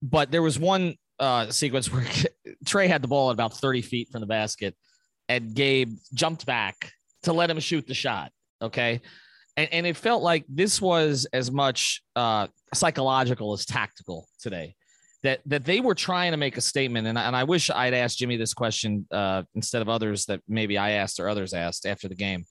But 0.01 0.31
there 0.31 0.41
was 0.41 0.57
one 0.57 0.95
uh, 1.21 1.49
sequence 1.51 1.91
where 1.91 2.03
Trae 2.65 2.87
had 2.87 3.01
the 3.01 3.07
ball 3.07 3.29
at 3.29 3.33
about 3.33 3.53
30 3.53 3.81
feet 3.81 4.09
from 4.11 4.19
the 4.19 4.27
basket 4.27 4.75
and 5.29 5.53
Gabe 5.53 5.95
jumped 6.13 6.45
back 6.45 6.91
to 7.23 7.31
let 7.31 7.49
him 7.49 7.59
shoot 7.59 7.87
the 7.87 7.93
shot. 7.93 8.31
Okay. 8.61 8.99
And, 9.55 9.69
and 9.71 9.85
it 9.85 9.95
felt 9.95 10.23
like 10.23 10.43
this 10.49 10.81
was 10.81 11.25
as 11.31 11.51
much 11.51 12.01
uh, 12.17 12.47
psychological 12.73 13.53
as 13.53 13.65
tactical 13.65 14.27
today. 14.41 14.75
That, 15.23 15.39
that 15.45 15.65
they 15.65 15.81
were 15.81 15.93
trying 15.93 16.31
to 16.31 16.37
make 16.37 16.57
a 16.57 16.61
statement, 16.61 17.05
and, 17.05 17.15
and 17.15 17.35
I 17.35 17.43
wish 17.43 17.69
I'd 17.69 17.93
asked 17.93 18.17
Jimmy 18.17 18.37
this 18.37 18.55
question 18.55 19.05
uh, 19.11 19.43
instead 19.53 19.83
of 19.83 19.87
others 19.87 20.25
that 20.25 20.41
maybe 20.47 20.79
I 20.79 20.91
asked 20.91 21.19
or 21.19 21.29
others 21.29 21.53
asked 21.53 21.85
after 21.85 22.07
the 22.07 22.15
game. 22.15 22.43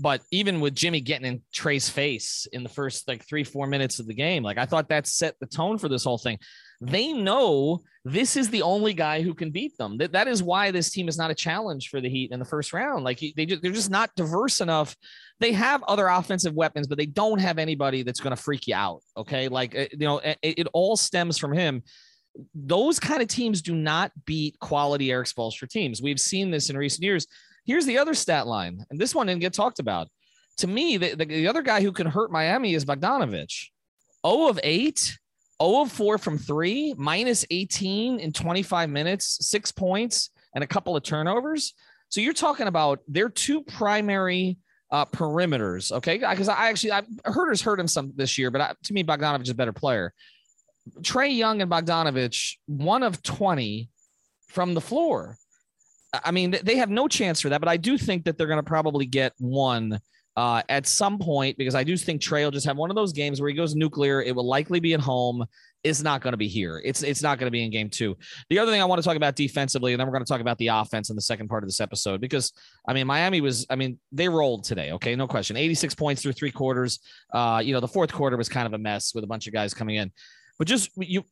But 0.00 0.22
even 0.32 0.60
with 0.60 0.74
Jimmy 0.74 1.02
getting 1.02 1.26
in 1.26 1.42
Trae's 1.54 1.90
face 1.90 2.46
in 2.50 2.62
the 2.62 2.70
first 2.70 3.06
like 3.08 3.28
three, 3.28 3.44
four 3.44 3.66
minutes 3.66 3.98
of 3.98 4.06
the 4.06 4.14
game, 4.14 4.42
like 4.42 4.56
I 4.56 4.64
thought 4.64 4.88
that 4.88 5.06
set 5.06 5.34
the 5.38 5.46
tone 5.46 5.76
for 5.76 5.90
this 5.90 6.04
whole 6.04 6.16
thing 6.16 6.38
they 6.80 7.12
know 7.12 7.82
this 8.04 8.36
is 8.36 8.50
the 8.50 8.62
only 8.62 8.94
guy 8.94 9.22
who 9.22 9.34
can 9.34 9.50
beat 9.50 9.76
them. 9.76 9.98
That, 9.98 10.12
that 10.12 10.28
is 10.28 10.42
why 10.42 10.70
this 10.70 10.90
team 10.90 11.08
is 11.08 11.18
not 11.18 11.30
a 11.30 11.34
challenge 11.34 11.88
for 11.88 12.00
the 12.00 12.08
Heat 12.08 12.30
in 12.30 12.38
the 12.38 12.44
first 12.44 12.72
round. 12.72 13.04
Like 13.04 13.20
they 13.36 13.46
just, 13.46 13.62
they're 13.62 13.72
just 13.72 13.90
not 13.90 14.14
diverse 14.14 14.60
enough. 14.60 14.96
They 15.40 15.52
have 15.52 15.82
other 15.84 16.06
offensive 16.06 16.54
weapons, 16.54 16.86
but 16.86 16.98
they 16.98 17.06
don't 17.06 17.40
have 17.40 17.58
anybody 17.58 18.02
that's 18.02 18.20
going 18.20 18.34
to 18.34 18.42
freak 18.42 18.66
you 18.66 18.74
out. 18.74 19.02
Okay, 19.16 19.48
like 19.48 19.76
uh, 19.76 19.86
you 19.92 20.06
know, 20.06 20.18
it, 20.18 20.38
it 20.42 20.68
all 20.72 20.96
stems 20.96 21.36
from 21.36 21.52
him. 21.52 21.82
Those 22.54 23.00
kind 23.00 23.20
of 23.20 23.28
teams 23.28 23.60
do 23.62 23.74
not 23.74 24.12
beat 24.24 24.58
quality 24.60 25.10
Erik 25.10 25.26
Spoelstra 25.26 25.68
teams. 25.68 26.00
We've 26.00 26.20
seen 26.20 26.50
this 26.50 26.70
in 26.70 26.76
recent 26.76 27.02
years. 27.02 27.26
Here's 27.64 27.86
the 27.86 27.98
other 27.98 28.14
stat 28.14 28.46
line, 28.46 28.84
and 28.90 29.00
this 29.00 29.14
one 29.14 29.26
didn't 29.26 29.40
get 29.40 29.52
talked 29.52 29.80
about. 29.80 30.08
To 30.58 30.66
me, 30.66 30.96
the, 30.96 31.14
the, 31.14 31.24
the 31.24 31.48
other 31.48 31.62
guy 31.62 31.82
who 31.82 31.92
can 31.92 32.06
hurt 32.06 32.30
Miami 32.30 32.74
is 32.74 32.84
Bogdanovich. 32.84 33.66
0 34.26 34.48
of 34.48 34.58
8 34.62 35.18
0 35.62 35.82
of 35.82 35.92
4 35.92 36.18
from 36.18 36.38
three, 36.38 36.94
minus 36.96 37.44
18 37.50 38.20
in 38.20 38.32
25 38.32 38.90
minutes, 38.90 39.46
six 39.46 39.72
points, 39.72 40.30
and 40.54 40.62
a 40.62 40.66
couple 40.66 40.96
of 40.96 41.02
turnovers. 41.02 41.74
So 42.08 42.20
you're 42.20 42.32
talking 42.32 42.68
about 42.68 43.00
their 43.06 43.28
two 43.28 43.62
primary 43.62 44.58
uh, 44.90 45.04
perimeters, 45.06 45.92
okay? 45.92 46.18
Because 46.18 46.48
I 46.48 46.68
actually, 46.68 46.92
I, 46.92 47.02
Huerter's 47.26 47.60
hurt 47.60 47.78
him 47.78 47.88
some 47.88 48.12
this 48.16 48.38
year, 48.38 48.50
but 48.50 48.60
I, 48.60 48.74
to 48.84 48.92
me, 48.92 49.04
Bogdanovich 49.04 49.42
is 49.42 49.50
a 49.50 49.54
better 49.54 49.72
player. 49.72 50.14
Trae 51.00 51.36
Young 51.36 51.60
and 51.60 51.70
Bogdanovich, 51.70 52.56
one 52.66 53.02
of 53.02 53.22
20 53.22 53.90
from 54.48 54.74
the 54.74 54.80
floor. 54.80 55.36
I 56.12 56.30
mean, 56.30 56.56
they 56.62 56.76
have 56.76 56.88
no 56.88 57.06
chance 57.06 57.42
for 57.42 57.50
that, 57.50 57.60
but 57.60 57.68
I 57.68 57.76
do 57.76 57.98
think 57.98 58.24
that 58.24 58.38
they're 58.38 58.46
going 58.46 58.58
to 58.58 58.62
probably 58.62 59.04
get 59.04 59.34
one 59.38 60.00
uh, 60.38 60.62
at 60.68 60.86
some 60.86 61.18
point 61.18 61.58
because 61.58 61.74
I 61.74 61.82
do 61.82 61.96
think 61.96 62.22
Trae 62.22 62.44
will 62.44 62.52
just 62.52 62.64
have 62.64 62.76
one 62.76 62.90
of 62.90 62.94
those 62.94 63.12
games 63.12 63.40
where 63.40 63.50
he 63.50 63.56
goes 63.56 63.74
nuclear. 63.74 64.22
It 64.22 64.36
will 64.36 64.46
likely 64.46 64.78
be 64.78 64.94
at 64.94 65.00
home. 65.00 65.44
It's 65.82 66.00
not 66.00 66.20
going 66.20 66.32
to 66.32 66.36
be 66.36 66.46
here. 66.46 66.80
It's 66.84 67.02
it's 67.02 67.24
not 67.24 67.40
going 67.40 67.48
to 67.48 67.50
be 67.50 67.64
in 67.64 67.72
game 67.72 67.90
two. 67.90 68.16
The 68.48 68.60
other 68.60 68.70
thing 68.70 68.80
I 68.80 68.84
want 68.84 69.02
to 69.02 69.04
talk 69.04 69.16
about 69.16 69.34
defensively, 69.34 69.92
and 69.92 69.98
then 69.98 70.06
we're 70.06 70.12
going 70.12 70.24
to 70.24 70.32
talk 70.32 70.40
about 70.40 70.56
the 70.58 70.68
offense 70.68 71.10
in 71.10 71.16
the 71.16 71.22
second 71.22 71.48
part 71.48 71.64
of 71.64 71.68
this 71.68 71.80
episode 71.80 72.20
because 72.20 72.52
I 72.86 72.92
mean 72.92 73.08
Miami 73.08 73.40
was 73.40 73.66
I 73.68 73.74
mean 73.74 73.98
they 74.12 74.28
rolled 74.28 74.62
today. 74.62 74.92
Okay, 74.92 75.16
no 75.16 75.26
question. 75.26 75.56
86 75.56 75.96
points 75.96 76.22
through 76.22 76.34
three 76.34 76.52
quarters. 76.52 77.00
Uh, 77.34 77.60
you 77.64 77.74
know 77.74 77.80
the 77.80 77.88
fourth 77.88 78.12
quarter 78.12 78.36
was 78.36 78.48
kind 78.48 78.66
of 78.68 78.74
a 78.74 78.78
mess 78.78 79.16
with 79.16 79.24
a 79.24 79.28
bunch 79.28 79.48
of 79.48 79.52
guys 79.52 79.74
coming 79.74 79.96
in. 79.96 80.12
But 80.56 80.68
just 80.68 80.90
you, 80.96 81.24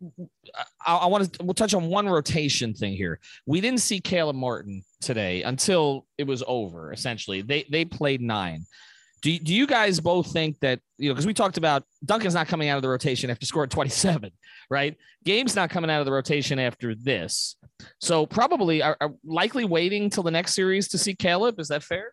I, 0.85 0.97
I 0.97 1.07
want 1.07 1.33
to 1.33 1.45
we'll 1.45 1.55
touch 1.55 1.75
on 1.75 1.87
one 1.87 2.09
rotation 2.09 2.75
thing 2.75 2.95
here. 2.95 3.21
We 3.47 3.61
didn't 3.61 3.81
see 3.81 4.01
Caleb 4.01 4.35
Martin 4.35 4.83
today 5.01 5.45
until 5.45 6.07
it 6.19 6.27
was 6.27 6.43
over. 6.49 6.93
Essentially, 6.93 7.43
they 7.43 7.67
they 7.71 7.85
played 7.85 8.21
nine. 8.21 8.65
Do, 9.27 9.37
do 9.41 9.53
you 9.53 9.67
guys 9.67 9.99
both 9.99 10.33
think 10.33 10.61
that, 10.61 10.79
you 10.99 11.09
know, 11.09 11.15
because 11.15 11.27
we 11.27 11.35
talked 11.35 11.57
about 11.57 11.83
Duncan's 12.05 12.35
not 12.35 12.47
coming 12.47 12.69
out 12.69 12.77
of 12.77 12.83
the 12.83 12.89
rotation 12.89 13.29
after 13.29 13.45
scoring 13.45 13.69
27, 13.69 14.31
right? 14.71 14.97
Gabe's 15.25 15.57
not 15.57 15.69
coming 15.69 15.91
out 15.91 15.99
of 15.99 16.07
the 16.07 16.13
rotation 16.13 16.61
after 16.61 16.95
this. 16.95 17.57
So 18.01 18.25
probably 18.25 18.83
are, 18.83 18.97
are 19.01 19.13
likely 19.25 19.65
waiting 19.65 20.11
till 20.11 20.23
the 20.23 20.31
next 20.31 20.55
series 20.55 20.87
to 20.91 20.99
see 20.99 21.13
Caleb. 21.13 21.59
Is 21.59 21.67
that 21.69 21.83
fair? 21.83 22.13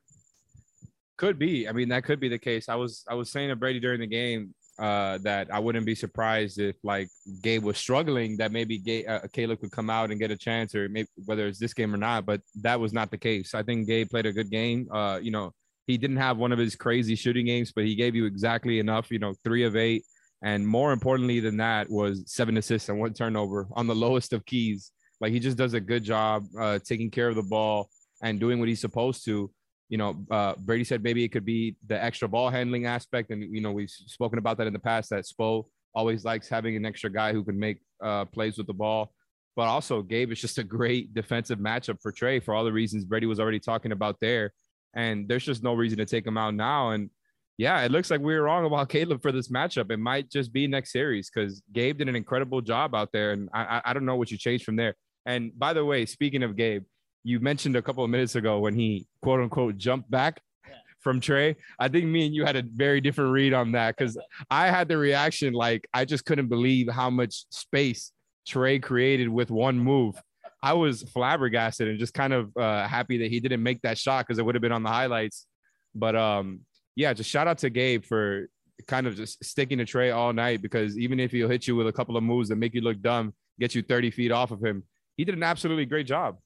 Could 1.18 1.38
be. 1.38 1.70
I 1.70 1.72
mean, 1.72 1.90
that 1.90 2.04
could 2.04 2.20
be 2.20 2.30
the 2.30 2.40
case. 2.40 2.68
I 2.68 2.74
was 2.74 3.06
I 3.08 3.14
was 3.14 3.32
saying 3.32 3.50
to 3.50 3.56
Brady 3.56 3.80
during 3.80 4.00
the 4.00 4.08
game 4.08 4.56
uh, 4.80 5.20
that 5.20 5.54
I 5.54 5.60
wouldn't 5.60 5.86
be 5.86 5.94
surprised 5.94 6.60
if 6.60 6.78
like 6.84 7.10
Gabe 7.44 7.64
was 7.64 7.78
struggling, 7.78 8.38
that 8.38 8.52
maybe 8.52 8.80
Gabe, 8.80 9.06
uh, 9.08 9.20
Caleb 9.32 9.60
could 9.60 9.72
come 9.72 9.92
out 9.92 10.10
and 10.10 10.20
get 10.20 10.32
a 10.32 10.36
chance, 10.36 10.74
or 10.74 10.90
maybe 10.90 11.10
whether 11.26 11.46
it's 11.46 11.60
this 11.60 11.76
game 11.76 11.94
or 11.94 11.98
not. 11.98 12.26
But 12.26 12.42
that 12.64 12.80
was 12.80 12.92
not 12.92 13.12
the 13.12 13.20
case. 13.20 13.54
I 13.54 13.62
think 13.62 13.86
Gabe 13.86 14.10
played 14.10 14.26
a 14.26 14.34
good 14.34 14.50
game. 14.50 14.88
Uh, 14.92 15.20
you 15.22 15.30
know, 15.30 15.54
he 15.88 15.98
didn't 15.98 16.18
have 16.18 16.38
one 16.38 16.52
of 16.52 16.60
his 16.60 16.76
crazy 16.76 17.16
shooting 17.16 17.46
games, 17.46 17.72
but 17.76 17.86
he 17.86 17.96
gave 17.96 18.16
you 18.16 18.26
exactly 18.26 18.80
enough. 18.80 19.12
You 19.12 19.20
know, 19.20 19.34
three 19.44 19.64
of 19.64 19.76
eight, 19.76 20.04
and 20.44 20.68
more 20.68 20.92
importantly 20.92 21.40
than 21.40 21.58
that 21.58 21.90
was 21.90 22.24
seven 22.28 22.58
assists 22.58 22.90
and 22.90 23.00
one 23.00 23.14
turnover 23.14 23.68
on 23.74 23.88
the 23.88 23.96
lowest 24.06 24.34
of 24.34 24.46
keys. 24.46 24.92
Like 25.20 25.32
he 25.32 25.40
just 25.40 25.58
does 25.58 25.74
a 25.74 25.80
good 25.80 26.04
job 26.04 26.46
uh, 26.60 26.80
taking 26.84 27.10
care 27.10 27.30
of 27.30 27.36
the 27.36 27.44
ball 27.44 27.90
and 28.22 28.40
doing 28.40 28.60
what 28.60 28.68
he's 28.68 28.82
supposed 28.82 29.26
to 29.26 29.52
you 29.94 29.98
know, 29.98 30.26
uh, 30.32 30.56
Brady 30.58 30.84
said 30.84 31.04
maybe 31.04 31.24
it 31.24 31.32
could 31.32 31.46
be 31.46 31.76
the 31.86 32.04
extra 32.04 32.28
ball 32.28 32.50
handling 32.50 32.88
aspect, 32.88 33.30
and 33.30 33.44
you 33.44 33.62
know 33.62 33.72
we've 33.72 33.92
spoken 33.92 34.40
about 34.40 34.58
that 34.58 34.66
in 34.66 34.74
the 34.74 34.80
past. 34.80 35.12
That 35.12 35.24
Spo 35.26 35.66
always 35.94 36.26
likes 36.26 36.50
having 36.50 36.76
an 36.76 36.84
extra 36.84 37.12
guy 37.12 37.32
who 37.32 37.44
can 37.44 37.60
make 37.60 37.78
uh, 38.02 38.26
plays 38.26 38.58
with 38.58 38.66
the 38.66 38.74
ball, 38.74 39.14
but 39.56 39.68
also 39.68 40.02
Gabe 40.02 40.32
is 40.32 40.42
just 40.42 40.58
a 40.58 40.64
great 40.64 41.14
defensive 41.20 41.60
matchup 41.60 41.98
for 42.02 42.12
Trae 42.12 42.44
for 42.44 42.56
all 42.56 42.64
the 42.64 42.74
reasons 42.74 43.06
Brady 43.06 43.28
was 43.28 43.40
already 43.40 43.60
talking 43.60 43.92
about 43.92 44.20
there, 44.20 44.52
and 44.94 45.28
there's 45.28 45.46
just 45.46 45.64
no 45.64 45.74
reason 45.74 45.98
to 45.98 46.06
take 46.06 46.26
him 46.26 46.38
out 46.38 46.54
now. 46.54 46.92
And 46.92 47.10
yeah, 47.58 47.82
it 47.82 47.92
looks 47.92 48.10
like 48.10 48.22
we 48.22 48.34
were 48.34 48.44
wrong 48.44 48.66
about 48.66 48.90
Caleb 48.96 49.22
for 49.22 49.32
this 49.32 49.50
matchup. 49.50 49.92
It 49.92 49.98
might 49.98 50.30
just 50.30 50.52
be 50.52 50.68
next 50.68 50.92
series 50.92 51.30
because 51.30 51.62
Gabe 51.72 51.98
did 51.98 52.10
an 52.10 52.16
incredible 52.16 52.62
job 52.62 52.96
out 52.96 53.12
there, 53.12 53.32
and 53.32 53.50
I, 53.54 53.82
I 53.86 53.94
don't 53.94 54.06
know 54.06 54.16
what 54.16 54.32
you 54.32 54.38
changed 54.38 54.66
from 54.66 54.76
there. 54.76 54.96
And 55.26 55.58
by 55.58 55.74
the 55.74 55.86
way, 55.86 56.06
speaking 56.06 56.44
of 56.44 56.56
Gabe, 56.56 56.84
you 57.24 57.40
mentioned 57.40 57.76
a 57.76 57.82
couple 57.82 58.04
of 58.04 58.10
minutes 58.10 58.36
ago 58.36 58.60
when 58.60 58.76
he 58.76 59.08
quote 59.22 59.40
unquote 59.40 59.78
jumped 59.78 60.12
back 60.12 60.42
yeah. 60.68 60.76
from 61.00 61.22
Trae. 61.22 61.56
I 61.80 61.88
think 61.88 62.06
me 62.06 62.26
and 62.26 62.36
you 62.36 62.46
had 62.46 62.58
a 62.58 62.64
very 62.64 63.00
different 63.00 63.32
read 63.32 63.54
on 63.54 63.72
that 63.74 63.96
because 63.96 64.18
I 64.50 64.68
had 64.68 64.90
the 64.90 64.98
reaction 64.98 65.54
like 65.54 65.88
I 65.94 66.04
just 66.06 66.26
couldn't 66.26 66.48
believe 66.48 66.90
how 66.90 67.10
much 67.10 67.46
space 67.50 68.12
Trae 68.48 68.82
created 68.82 69.30
with 69.30 69.52
one 69.52 69.80
move. 69.80 70.22
I 70.64 70.72
was 70.72 71.04
flabbergasted 71.04 71.90
and 71.90 72.00
just 72.00 72.14
kind 72.14 72.32
of 72.32 72.56
uh, 72.56 72.88
happy 72.88 73.18
that 73.18 73.30
he 73.30 73.42
didn't 73.42 73.62
make 73.62 73.82
that 73.82 73.98
shot 73.98 74.26
because 74.26 74.40
it 74.40 74.46
would 74.46 74.56
have 74.56 74.62
been 74.62 74.72
on 74.72 74.82
the 74.82 74.90
highlights. 74.90 75.46
But 75.94 76.16
um, 76.16 76.62
yeah, 76.96 77.12
just 77.12 77.30
shout 77.30 77.50
out 77.50 77.58
to 77.60 77.70
Gabe 77.70 78.06
for 78.06 78.48
kind 78.88 79.06
of 79.06 79.18
just 79.18 79.44
sticking 79.44 79.80
to 79.80 79.86
Trae 79.86 80.16
all 80.16 80.32
night 80.32 80.62
because 80.62 80.98
even 80.98 81.20
if 81.20 81.32
he'll 81.32 81.50
hit 81.50 81.68
you 81.68 81.76
with 81.76 81.88
a 81.88 81.92
couple 81.92 82.16
of 82.16 82.24
moves 82.24 82.48
that 82.48 82.56
make 82.56 82.74
you 82.74 82.80
look 82.80 83.02
dumb, 83.02 83.34
get 83.60 83.76
you 83.76 83.82
30 83.82 84.10
feet 84.12 84.32
off 84.32 84.52
of 84.52 84.64
him, 84.64 84.84
he 85.18 85.26
did 85.26 85.36
an 85.36 85.44
absolutely 85.44 85.86
great 85.86 86.08
job. 86.08 86.38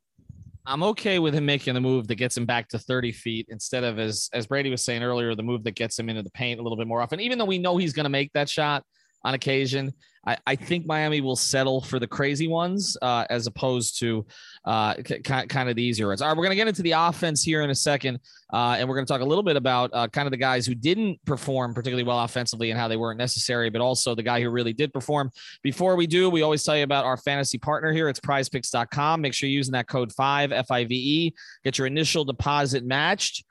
I'm 0.66 0.82
okay 0.82 1.20
with 1.20 1.36
him 1.36 1.46
making 1.46 1.76
the 1.76 1.80
move 1.80 2.08
that 2.08 2.16
gets 2.16 2.36
him 2.36 2.48
back 2.48 2.70
to 2.70 2.80
30 2.80 3.12
feet 3.12 3.46
instead 3.50 3.84
of 3.84 4.00
as 4.00 4.30
as 4.34 4.48
Brady 4.48 4.72
was 4.72 4.84
saying 4.84 5.04
earlier, 5.04 5.36
the 5.36 5.44
move 5.44 5.64
that 5.64 5.76
gets 5.76 5.98
him 5.98 6.10
into 6.10 6.24
the 6.24 6.32
paint 6.32 6.60
a 6.60 6.64
little 6.64 6.76
bit 6.76 6.88
more 6.88 7.02
often. 7.02 7.20
Even 7.20 7.38
though 7.38 7.46
we 7.46 7.60
know 7.60 7.78
he's 7.78 7.94
going 7.94 8.04
to 8.06 8.10
make 8.10 8.34
that 8.34 8.50
shot, 8.50 8.84
on 9.24 9.34
occasion. 9.34 9.94
I, 10.28 10.38
I 10.46 10.56
think 10.56 10.86
Miami 10.86 11.22
will 11.22 11.38
settle 11.38 11.80
for 11.82 12.00
the 12.00 12.08
crazy 12.08 12.50
ones 12.50 12.98
uh, 13.02 13.26
as 13.30 13.48
opposed 13.48 13.98
to 14.00 14.26
uh, 14.66 14.96
c- 15.06 15.22
kind 15.22 15.70
of 15.70 15.76
the 15.78 15.84
easier 15.84 16.10
ones. 16.10 16.22
All 16.22 16.28
right, 16.28 16.38
we're 16.38 16.44
going 16.44 16.52
to 16.52 16.58
get 16.58 16.68
into 16.68 16.82
the 16.82 16.92
offense 16.92 17.42
here 17.42 17.62
in 17.62 17.70
a 17.70 17.76
second, 17.76 18.20
uh, 18.52 18.76
and 18.78 18.90
we're 18.90 18.96
going 18.96 19.06
to 19.06 19.12
talk 19.12 19.22
a 19.22 19.26
little 19.26 19.44
bit 19.44 19.56
about 19.56 19.90
uh, 19.94 20.08
kind 20.10 20.28
of 20.28 20.32
the 20.32 20.38
guys 20.38 20.66
who 20.66 20.76
didn't 20.76 21.24
perform 21.26 21.74
particularly 21.74 22.04
well 22.04 22.20
offensively 22.20 22.72
and 22.72 22.80
how 22.80 22.90
they 22.90 22.98
weren't 22.98 23.18
necessary, 23.18 23.70
but 23.70 23.80
also 23.80 24.14
the 24.14 24.24
guy 24.24 24.42
who 24.42 24.50
really 24.50 24.74
did 24.74 24.92
perform. 24.92 25.32
Before 25.64 25.96
we 25.96 26.08
do, 26.08 26.30
we 26.30 26.42
always 26.42 26.62
tell 26.62 26.76
you 26.76 26.84
about 26.84 27.06
our 27.06 27.16
fantasy 27.16 27.58
partner 27.58 27.94
here. 27.94 28.10
It's 28.10 28.20
prizepicks.com. 28.20 29.22
Make 29.22 29.34
sure 29.34 29.48
you're 29.48 29.58
using 29.58 29.74
that 29.74 29.88
code 29.88 30.12
5 30.12 30.52
F 30.52 30.72
I 30.72 30.84
V 30.84 30.96
E. 30.96 31.34
Get 31.64 31.78
your 31.78 31.88
initial 31.88 32.26
deposit 32.26 32.84
matched 32.84 33.46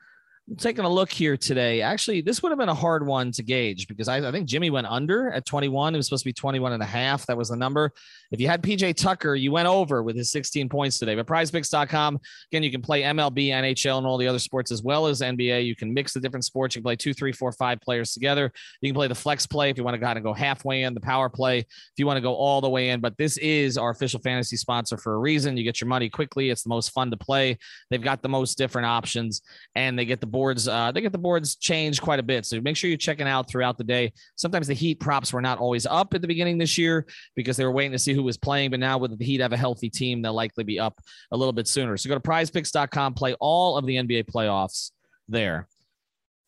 taking 0.59 0.85
a 0.85 0.89
look 0.89 1.11
here 1.11 1.37
today. 1.37 1.83
Actually, 1.83 2.21
this 2.21 2.43
would 2.43 2.51
have 2.51 2.59
been 2.59 2.69
a 2.69 2.75
hard 2.75 3.05
one 3.05 3.33
to 3.33 3.43
gauge 3.43 3.89
because 3.89 4.07
I, 4.07 4.19
I, 4.19 4.31
think 4.31 4.47
Jimmy 4.47 4.71
went 4.71 4.87
under 4.87 5.31
at 5.33 5.45
21. 5.45 5.95
It 5.95 5.99
was 5.99 6.07
supposed 6.07 6.23
to 6.23 6.29
be 6.29 6.33
21 6.33 6.73
and 6.73 6.83
a 6.83 6.87
half. 6.87 7.27
That 7.27 7.37
was 7.37 7.49
the 7.49 7.57
number. 7.57 7.93
If 8.31 8.41
you 8.41 8.47
had 8.47 8.63
PJ 8.63 8.95
Tucker, 8.95 9.35
you 9.35 9.51
went 9.51 9.67
over 9.67 10.05
with 10.05 10.17
his 10.17 10.31
16 10.31 10.69
points 10.69 10.99
today. 10.99 11.17
But 11.17 11.27
prizepicks.com, 11.27 12.21
again, 12.51 12.63
you 12.63 12.71
can 12.71 12.81
play 12.81 13.03
MLB, 13.03 13.49
NHL, 13.49 13.99
and 13.99 14.07
all 14.07 14.19
the 14.19 14.29
other 14.29 14.39
sports 14.39 14.71
as 14.71 14.83
well 14.83 15.07
as 15.07 15.21
NBA. 15.21 15.65
You 15.65 15.75
can 15.75 15.93
mix 15.93 16.13
the 16.13 16.21
different 16.21 16.45
sports. 16.45 16.77
You 16.77 16.81
can 16.81 16.85
play 16.85 16.97
two, 16.97 17.13
three, 17.13 17.33
four, 17.33 17.51
five 17.51 17.81
players 17.81 18.13
together. 18.13 18.53
You 18.81 18.91
can 18.91 18.95
play 18.95 19.09
the 19.09 19.15
flex 19.17 19.47
play 19.47 19.71
if 19.71 19.77
you 19.77 19.83
want 19.83 19.95
to 19.95 20.01
kind 20.01 20.17
of 20.17 20.23
go 20.23 20.33
halfway 20.33 20.83
in, 20.83 20.95
the 20.95 21.01
power 21.01 21.29
play 21.29 21.59
if 21.59 21.67
you 21.97 22.07
want 22.07 22.19
to 22.19 22.23
go 22.23 22.35
all 22.35 22.61
the 22.61 22.71
way 22.71 22.91
in. 22.91 23.01
But 23.01 23.17
this 23.19 23.37
is 23.39 23.77
our 23.77 23.91
official 23.91 24.21
fantasy 24.21 24.57
sponsor 24.57 24.97
for 24.97 25.15
a 25.15 25.19
reason. 25.19 25.57
You 25.57 25.65
get 25.65 25.81
your 25.81 25.89
money 25.89 26.09
quickly. 26.09 26.51
It's 26.51 26.63
the 26.63 26.69
most 26.69 26.91
fun 26.91 27.11
to 27.11 27.17
play. 27.17 27.59
They've 27.91 28.03
got 28.03 28.23
the 28.23 28.29
most 28.29 28.57
different 28.57 28.87
options 28.87 29.43
and 29.75 29.99
they 29.99 30.05
get 30.05 30.21
the 30.21 30.36
boards. 30.37 30.69
Uh, 30.69 30.93
they 30.93 31.01
get 31.01 31.13
the 31.13 31.19
boards 31.19 31.57
changed 31.57 32.03
quite 32.03 32.19
a 32.19 32.23
bit. 32.23 32.45
So 32.45 32.61
make 32.61 32.77
sure 32.77 32.91
you're 32.91 32.99
checking 32.99 33.27
out 33.27 33.49
throughout 33.49 33.79
the 33.79 33.85
day. 33.85 34.13
Sometimes 34.37 34.67
the 34.67 34.75
Heat 34.75 35.01
props 35.01 35.33
were 35.33 35.41
not 35.41 35.59
always 35.59 35.87
up 35.87 36.13
at 36.13 36.21
the 36.21 36.29
beginning 36.29 36.59
this 36.59 36.77
year 36.77 37.07
because 37.35 37.57
they 37.57 37.65
were 37.65 37.73
waiting 37.73 37.93
to 37.93 37.99
see 37.99 38.13
who 38.13 38.23
was 38.23 38.37
playing. 38.37 38.71
But 38.71 38.81
now 38.81 38.99
with 38.99 39.19
the 39.19 39.25
Heat 39.25 39.41
have 39.41 39.55
a 39.55 39.57
healthy 39.57 39.89
team, 39.89 40.21
they'll 40.21 40.35
likely 40.35 40.63
be 40.63 40.79
up 40.79 41.01
a 41.33 41.37
little 41.37 41.55
bit 41.55 41.67
sooner. 41.67 41.97
So 41.97 42.11
go 42.11 42.17
to 42.17 42.21
prizepicks.com, 42.21 43.15
play 43.15 43.35
all 43.41 43.79
of 43.79 43.87
the 43.87 43.97
NBA 43.97 44.27
playoffs 44.27 44.91
there. 45.27 45.69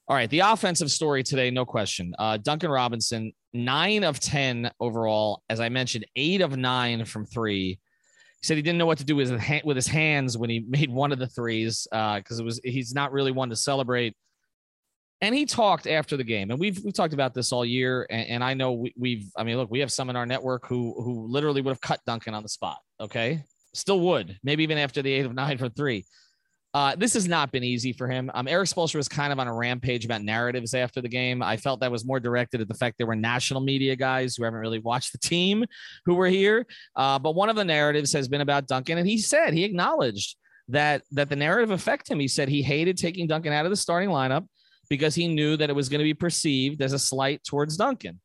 All 0.06 0.16
right, 0.16 0.28
the 0.28 0.40
offensive 0.40 0.90
story 0.90 1.22
today, 1.22 1.50
no 1.50 1.64
question. 1.64 2.14
Uh, 2.18 2.36
Duncan 2.36 2.70
Robinson, 2.70 3.32
nine 3.54 4.04
of 4.04 4.20
10 4.20 4.70
overall. 4.80 5.42
As 5.48 5.60
I 5.60 5.70
mentioned, 5.70 6.06
eight 6.14 6.42
of 6.42 6.58
nine 6.58 7.06
from 7.06 7.24
three. 7.24 7.78
He 8.40 8.46
said 8.46 8.56
he 8.56 8.62
didn't 8.62 8.78
know 8.78 8.86
what 8.86 8.98
to 8.98 9.04
do 9.04 9.16
with 9.16 9.30
his, 9.30 9.62
with 9.64 9.76
his 9.76 9.86
hands 9.86 10.38
when 10.38 10.48
he 10.48 10.60
made 10.68 10.90
one 10.90 11.12
of 11.12 11.18
the 11.18 11.26
threes 11.26 11.86
because 11.90 12.38
uh, 12.38 12.42
it 12.42 12.44
was 12.44 12.60
he's 12.62 12.94
not 12.94 13.12
really 13.12 13.32
one 13.32 13.50
to 13.50 13.56
celebrate. 13.56 14.14
And 15.20 15.34
he 15.34 15.46
talked 15.46 15.88
after 15.88 16.16
the 16.16 16.22
game, 16.22 16.52
and 16.52 16.60
we've 16.60 16.78
we've 16.84 16.94
talked 16.94 17.12
about 17.12 17.34
this 17.34 17.50
all 17.50 17.64
year. 17.64 18.06
And, 18.08 18.28
and 18.28 18.44
I 18.44 18.54
know 18.54 18.72
we, 18.72 18.94
we've 18.96 19.26
I 19.36 19.42
mean, 19.42 19.56
look, 19.56 19.70
we 19.70 19.80
have 19.80 19.90
some 19.90 20.10
in 20.10 20.16
our 20.16 20.26
network 20.26 20.66
who 20.66 20.94
who 21.02 21.26
literally 21.26 21.60
would 21.60 21.72
have 21.72 21.80
cut 21.80 22.00
Duncan 22.06 22.34
on 22.34 22.44
the 22.44 22.48
spot. 22.48 22.78
Okay, 23.00 23.42
still 23.74 23.98
would 24.00 24.38
maybe 24.44 24.62
even 24.62 24.78
after 24.78 25.02
the 25.02 25.12
eight 25.12 25.26
of 25.26 25.34
nine 25.34 25.58
for 25.58 25.68
three. 25.68 26.04
Uh, 26.74 26.94
this 26.96 27.14
has 27.14 27.26
not 27.26 27.50
been 27.50 27.64
easy 27.64 27.92
for 27.92 28.08
him. 28.08 28.30
Um, 28.34 28.46
Erik 28.46 28.68
Spoelstra 28.68 28.96
was 28.96 29.08
kind 29.08 29.32
of 29.32 29.38
on 29.38 29.48
a 29.48 29.54
rampage 29.54 30.04
about 30.04 30.22
narratives 30.22 30.74
after 30.74 31.00
the 31.00 31.08
game. 31.08 31.42
I 31.42 31.56
felt 31.56 31.80
that 31.80 31.90
was 31.90 32.04
more 32.04 32.20
directed 32.20 32.60
at 32.60 32.68
the 32.68 32.74
fact 32.74 32.98
there 32.98 33.06
were 33.06 33.16
national 33.16 33.62
media 33.62 33.96
guys 33.96 34.36
who 34.36 34.44
haven't 34.44 34.60
really 34.60 34.78
watched 34.78 35.12
the 35.12 35.18
team 35.18 35.64
who 36.04 36.14
were 36.14 36.26
here. 36.26 36.66
Uh, 36.94 37.18
but 37.18 37.34
one 37.34 37.48
of 37.48 37.56
the 37.56 37.64
narratives 37.64 38.12
has 38.12 38.28
been 38.28 38.42
about 38.42 38.66
Duncan, 38.66 38.98
and 38.98 39.08
he 39.08 39.16
said 39.16 39.54
he 39.54 39.64
acknowledged 39.64 40.36
that 40.68 41.02
that 41.12 41.30
the 41.30 41.36
narrative 41.36 41.70
affected 41.70 42.12
him. 42.12 42.20
He 42.20 42.28
said 42.28 42.48
he 42.50 42.62
hated 42.62 42.98
taking 42.98 43.26
Duncan 43.26 43.52
out 43.54 43.64
of 43.64 43.70
the 43.70 43.76
starting 43.76 44.10
lineup 44.10 44.46
because 44.90 45.14
he 45.14 45.26
knew 45.26 45.56
that 45.56 45.70
it 45.70 45.76
was 45.76 45.88
going 45.88 46.00
to 46.00 46.04
be 46.04 46.14
perceived 46.14 46.82
as 46.82 46.92
a 46.92 46.98
slight 46.98 47.42
towards 47.44 47.76
Duncan. 47.78 48.20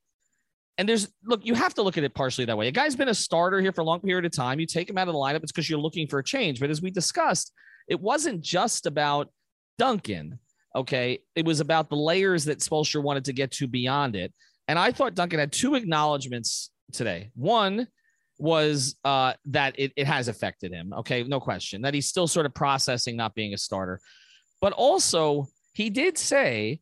And 0.77 0.89
there's 0.89 1.07
look, 1.23 1.45
you 1.45 1.53
have 1.53 1.73
to 1.75 1.81
look 1.81 1.97
at 1.97 2.03
it 2.03 2.13
partially 2.13 2.45
that 2.45 2.57
way. 2.57 2.67
A 2.67 2.71
guy's 2.71 2.95
been 2.95 3.09
a 3.09 3.13
starter 3.13 3.61
here 3.61 3.71
for 3.71 3.81
a 3.81 3.85
long 3.85 4.01
period 4.01 4.25
of 4.25 4.31
time. 4.31 4.59
You 4.59 4.65
take 4.65 4.89
him 4.89 4.97
out 4.97 5.07
of 5.07 5.13
the 5.13 5.19
lineup, 5.19 5.43
it's 5.43 5.51
because 5.51 5.69
you're 5.69 5.79
looking 5.79 6.07
for 6.07 6.19
a 6.19 6.23
change. 6.23 6.59
But 6.59 6.69
as 6.69 6.81
we 6.81 6.91
discussed, 6.91 7.53
it 7.87 7.99
wasn't 7.99 8.41
just 8.41 8.85
about 8.85 9.29
Duncan. 9.77 10.39
Okay. 10.75 11.19
It 11.35 11.45
was 11.45 11.59
about 11.59 11.89
the 11.89 11.95
layers 11.95 12.45
that 12.45 12.59
Spoelstra 12.59 13.01
wanted 13.01 13.25
to 13.25 13.33
get 13.33 13.51
to 13.51 13.67
beyond 13.67 14.15
it. 14.15 14.33
And 14.67 14.79
I 14.79 14.91
thought 14.91 15.13
Duncan 15.15 15.39
had 15.39 15.51
two 15.51 15.75
acknowledgments 15.75 16.71
today. 16.91 17.31
One 17.35 17.87
was 18.39 18.95
uh, 19.03 19.33
that 19.45 19.75
it, 19.77 19.91
it 19.95 20.07
has 20.07 20.27
affected 20.27 20.73
him. 20.73 20.93
Okay. 20.93 21.23
No 21.23 21.39
question 21.39 21.81
that 21.83 21.93
he's 21.93 22.07
still 22.07 22.27
sort 22.27 22.45
of 22.45 22.53
processing 22.53 23.15
not 23.15 23.35
being 23.35 23.53
a 23.53 23.57
starter. 23.57 23.99
But 24.61 24.73
also, 24.73 25.47
he 25.73 25.89
did 25.89 26.17
say 26.17 26.79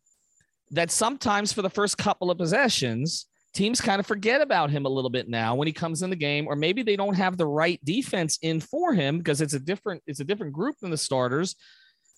that 0.71 0.91
sometimes 0.91 1.51
for 1.51 1.61
the 1.61 1.69
first 1.69 1.97
couple 1.97 2.31
of 2.31 2.37
possessions, 2.37 3.25
teams 3.53 3.81
kind 3.81 3.99
of 3.99 4.07
forget 4.07 4.41
about 4.41 4.69
him 4.69 4.85
a 4.85 4.89
little 4.89 5.09
bit 5.09 5.27
now 5.27 5.55
when 5.55 5.67
he 5.67 5.73
comes 5.73 6.01
in 6.01 6.09
the 6.09 6.15
game 6.15 6.47
or 6.47 6.55
maybe 6.55 6.83
they 6.83 6.95
don't 6.95 7.15
have 7.15 7.37
the 7.37 7.45
right 7.45 7.83
defense 7.83 8.39
in 8.41 8.59
for 8.59 8.93
him 8.93 9.17
because 9.17 9.41
it's 9.41 9.53
a 9.53 9.59
different 9.59 10.01
it's 10.07 10.19
a 10.19 10.23
different 10.23 10.53
group 10.53 10.75
than 10.81 10.89
the 10.89 10.97
starters 10.97 11.55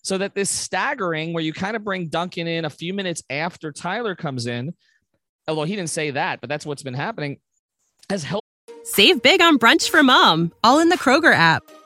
so 0.04 0.18
that 0.18 0.36
this 0.36 0.50
staggering 0.50 1.34
where 1.34 1.44
you 1.44 1.54
kind 1.54 1.76
of 1.76 1.84
bring 1.84 2.08
Duncan 2.08 2.48
in 2.48 2.66
a 2.66 2.70
few 2.70 2.94
minutes 2.94 3.24
after 3.30 3.72
Tyler 3.72 4.16
comes 4.16 4.46
in 4.46 4.74
although 5.48 5.64
he 5.64 5.76
didn't 5.76 5.90
say 5.90 6.12
that 6.12 6.40
but 6.40 6.50
that's 6.50 6.66
what's 6.66 6.84
been 6.84 6.94
happening 6.94 7.40
has 8.10 8.24
helped 8.24 8.48
Save 8.86 9.22
big 9.22 9.42
on 9.42 9.58
brunch 9.58 9.90
for 9.90 10.04
mom 10.04 10.52
all 10.64 10.80
in 10.80 10.90
the 10.90 10.98
Kroger 10.98 11.34
app 11.34 11.64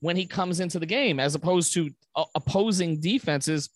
when 0.00 0.16
he 0.16 0.26
comes 0.26 0.60
into 0.60 0.78
the 0.78 0.86
game, 0.86 1.20
as 1.20 1.34
opposed 1.34 1.72
to 1.74 1.90
uh, 2.16 2.24
opposing 2.34 3.00
defenses 3.00 3.70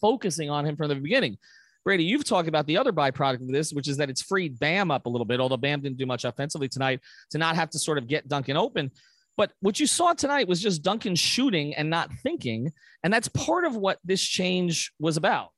focusing 0.00 0.50
on 0.50 0.66
him 0.66 0.76
from 0.76 0.88
the 0.88 0.94
beginning. 0.94 1.38
Brady, 1.84 2.04
you've 2.04 2.24
talked 2.24 2.48
about 2.48 2.66
the 2.66 2.78
other 2.78 2.92
byproduct 2.92 3.42
of 3.42 3.52
this, 3.52 3.72
which 3.72 3.88
is 3.88 3.98
that 3.98 4.08
it's 4.08 4.22
freed 4.22 4.58
Bam 4.58 4.90
up 4.90 5.06
a 5.06 5.08
little 5.08 5.26
bit, 5.26 5.40
although 5.40 5.56
Bam 5.56 5.80
didn't 5.80 5.98
do 5.98 6.06
much 6.06 6.24
offensively 6.24 6.68
tonight 6.68 7.00
to 7.30 7.38
not 7.38 7.56
have 7.56 7.70
to 7.70 7.78
sort 7.78 7.98
of 7.98 8.08
get 8.08 8.28
Duncan 8.28 8.56
open. 8.56 8.90
But 9.36 9.52
what 9.60 9.80
you 9.80 9.86
saw 9.86 10.12
tonight 10.12 10.48
was 10.48 10.62
just 10.62 10.82
Duncan 10.82 11.14
shooting 11.14 11.74
and 11.74 11.90
not 11.90 12.10
thinking. 12.22 12.72
And 13.02 13.12
that's 13.12 13.28
part 13.28 13.64
of 13.64 13.76
what 13.76 13.98
this 14.04 14.22
change 14.22 14.92
was 14.98 15.16
about. 15.16 15.50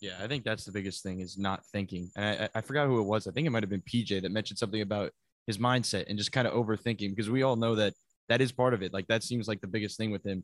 Yeah, 0.00 0.14
I 0.22 0.28
think 0.28 0.44
that's 0.44 0.64
the 0.64 0.72
biggest 0.72 1.02
thing 1.02 1.20
is 1.20 1.36
not 1.36 1.64
thinking. 1.66 2.10
And 2.16 2.42
I, 2.54 2.58
I 2.58 2.60
forgot 2.60 2.86
who 2.86 3.00
it 3.00 3.04
was. 3.04 3.26
I 3.26 3.32
think 3.32 3.46
it 3.46 3.50
might 3.50 3.62
have 3.62 3.70
been 3.70 3.82
PJ 3.82 4.22
that 4.22 4.30
mentioned 4.30 4.58
something 4.58 4.82
about 4.82 5.10
his 5.46 5.58
mindset 5.58 6.04
and 6.08 6.18
just 6.18 6.32
kind 6.32 6.46
of 6.46 6.54
overthinking 6.54 7.10
because 7.10 7.30
we 7.30 7.42
all 7.42 7.56
know 7.56 7.74
that 7.74 7.94
that 8.28 8.40
is 8.40 8.52
part 8.52 8.74
of 8.74 8.82
it. 8.82 8.92
Like 8.92 9.06
that 9.08 9.22
seems 9.22 9.48
like 9.48 9.60
the 9.60 9.66
biggest 9.66 9.96
thing 9.96 10.10
with 10.10 10.24
him. 10.24 10.42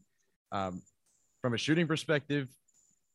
Um, 0.50 0.82
from 1.40 1.54
a 1.54 1.58
shooting 1.58 1.86
perspective, 1.86 2.48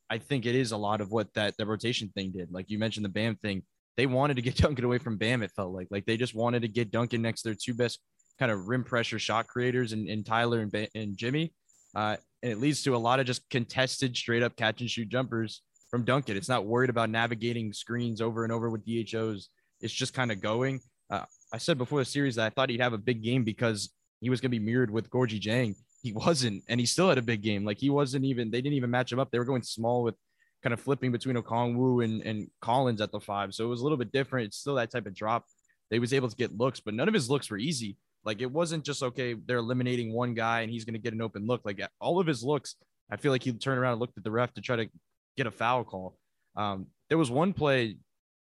I 0.09 0.17
think 0.17 0.45
it 0.45 0.55
is 0.55 0.71
a 0.71 0.77
lot 0.77 1.01
of 1.01 1.11
what 1.11 1.33
that 1.33 1.55
the 1.57 1.65
rotation 1.65 2.09
thing 2.09 2.31
did. 2.31 2.51
Like 2.51 2.69
you 2.69 2.79
mentioned 2.79 3.05
the 3.05 3.09
Bam 3.09 3.35
thing, 3.35 3.63
they 3.95 4.05
wanted 4.05 4.35
to 4.35 4.41
get 4.41 4.57
Duncan 4.57 4.85
away 4.85 4.97
from 4.97 5.17
Bam. 5.17 5.43
It 5.43 5.51
felt 5.55 5.73
like 5.73 5.87
like 5.91 6.05
they 6.05 6.17
just 6.17 6.35
wanted 6.35 6.61
to 6.61 6.67
get 6.67 6.91
Duncan 6.91 7.21
next 7.21 7.41
to 7.41 7.49
their 7.49 7.57
two 7.61 7.73
best 7.73 7.99
kind 8.39 8.51
of 8.51 8.67
rim 8.67 8.83
pressure 8.83 9.19
shot 9.19 9.47
creators 9.47 9.93
and, 9.93 10.07
and 10.07 10.25
Tyler 10.25 10.59
and, 10.59 10.71
ba- 10.71 10.89
and 10.95 11.17
Jimmy. 11.17 11.53
Uh, 11.95 12.17
and 12.43 12.51
it 12.51 12.59
leads 12.59 12.83
to 12.83 12.95
a 12.95 12.97
lot 12.97 13.19
of 13.19 13.25
just 13.25 13.49
contested 13.49 14.15
straight 14.15 14.43
up 14.43 14.55
catch 14.55 14.81
and 14.81 14.89
shoot 14.89 15.09
jumpers 15.09 15.63
from 15.89 16.03
Duncan. 16.03 16.37
It's 16.37 16.49
not 16.49 16.65
worried 16.65 16.89
about 16.89 17.09
navigating 17.09 17.73
screens 17.73 18.21
over 18.21 18.43
and 18.43 18.53
over 18.53 18.69
with 18.69 18.85
DHOs. 18.85 19.49
It's 19.81 19.93
just 19.93 20.13
kind 20.13 20.31
of 20.31 20.41
going. 20.41 20.81
Uh, 21.09 21.23
I 21.51 21.57
said 21.57 21.77
before 21.77 21.99
the 21.99 22.05
series 22.05 22.35
that 22.35 22.45
I 22.45 22.49
thought 22.49 22.69
he'd 22.69 22.81
have 22.81 22.93
a 22.93 22.97
big 22.97 23.23
game 23.23 23.43
because 23.43 23.89
he 24.21 24.29
was 24.29 24.41
going 24.41 24.51
to 24.51 24.59
be 24.59 24.63
mirrored 24.63 24.91
with 24.91 25.09
Gorgui 25.09 25.41
Dieng. 25.41 25.75
He 26.01 26.13
wasn't, 26.13 26.63
and 26.69 26.79
he 26.79 26.85
still 26.85 27.09
had 27.09 27.17
a 27.17 27.23
big 27.23 27.41
game. 27.41 27.65
Like 27.65 27.79
he 27.79 27.89
wasn't 27.89 28.25
even. 28.25 28.51
They 28.51 28.61
didn't 28.61 28.75
even 28.75 28.91
match 28.91 29.11
him 29.11 29.19
up. 29.19 29.31
They 29.31 29.39
were 29.39 29.45
going 29.45 29.63
small 29.63 30.03
with 30.03 30.15
kind 30.63 30.73
of 30.73 30.79
flipping 30.79 31.11
between 31.11 31.35
Okongwu 31.35 32.03
and 32.03 32.21
and 32.21 32.49
Collins 32.61 33.01
at 33.01 33.11
the 33.11 33.19
five. 33.19 33.53
So 33.53 33.65
it 33.65 33.69
was 33.69 33.81
a 33.81 33.83
little 33.83 33.97
bit 33.97 34.11
different. 34.11 34.47
It's 34.47 34.57
still 34.57 34.75
that 34.75 34.91
type 34.91 35.05
of 35.05 35.13
drop. 35.13 35.45
They 35.89 35.99
was 35.99 36.13
able 36.13 36.29
to 36.29 36.35
get 36.35 36.57
looks, 36.57 36.79
but 36.79 36.93
none 36.93 37.07
of 37.07 37.13
his 37.13 37.29
looks 37.29 37.49
were 37.49 37.57
easy. 37.57 37.97
Like 38.25 38.41
it 38.41 38.51
wasn't 38.51 38.83
just 38.83 39.03
okay. 39.03 39.33
They're 39.33 39.57
eliminating 39.57 40.13
one 40.13 40.33
guy 40.33 40.61
and 40.61 40.71
he's 40.71 40.83
going 40.83 40.95
to 40.95 40.99
get 40.99 41.13
an 41.13 41.21
open 41.21 41.47
look. 41.47 41.61
Like 41.63 41.81
all 42.01 42.19
of 42.19 42.27
his 42.27 42.43
looks, 42.43 42.75
I 43.09 43.15
feel 43.15 43.31
like 43.31 43.43
he 43.43 43.53
turned 43.53 43.79
around 43.79 43.93
and 43.93 44.01
looked 44.01 44.17
at 44.17 44.23
the 44.23 44.31
ref 44.31 44.53
to 44.55 44.61
try 44.61 44.75
to 44.75 44.89
get 45.37 45.47
a 45.47 45.51
foul 45.51 45.85
call. 45.85 46.17
Um, 46.55 46.87
there 47.07 47.17
was 47.17 47.31
one 47.31 47.53
play 47.53 47.97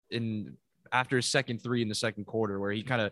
in 0.09 0.57
after 0.91 1.17
his 1.17 1.25
second 1.25 1.61
three 1.61 1.81
in 1.81 1.89
the 1.89 1.95
second 1.95 2.25
quarter 2.25 2.59
where 2.59 2.71
he 2.71 2.81
kind 2.81 3.01
of 3.01 3.11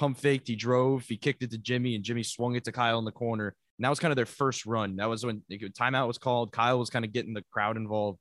pump 0.00 0.16
faked, 0.16 0.48
he 0.48 0.56
drove, 0.56 1.04
he 1.06 1.18
kicked 1.18 1.42
it 1.42 1.50
to 1.50 1.58
Jimmy, 1.58 1.94
and 1.94 2.02
Jimmy 2.02 2.22
swung 2.22 2.56
it 2.56 2.64
to 2.64 2.72
Kyle 2.72 2.98
in 2.98 3.04
the 3.04 3.12
corner. 3.12 3.54
And 3.78 3.84
that 3.84 3.90
was 3.90 4.00
kind 4.00 4.10
of 4.10 4.16
their 4.16 4.26
first 4.26 4.64
run. 4.64 4.96
That 4.96 5.10
was 5.10 5.24
when 5.24 5.42
timeout 5.50 6.06
was 6.06 6.16
called. 6.16 6.52
Kyle 6.52 6.78
was 6.78 6.88
kind 6.88 7.04
of 7.04 7.12
getting 7.12 7.34
the 7.34 7.44
crowd 7.52 7.76
involved. 7.76 8.18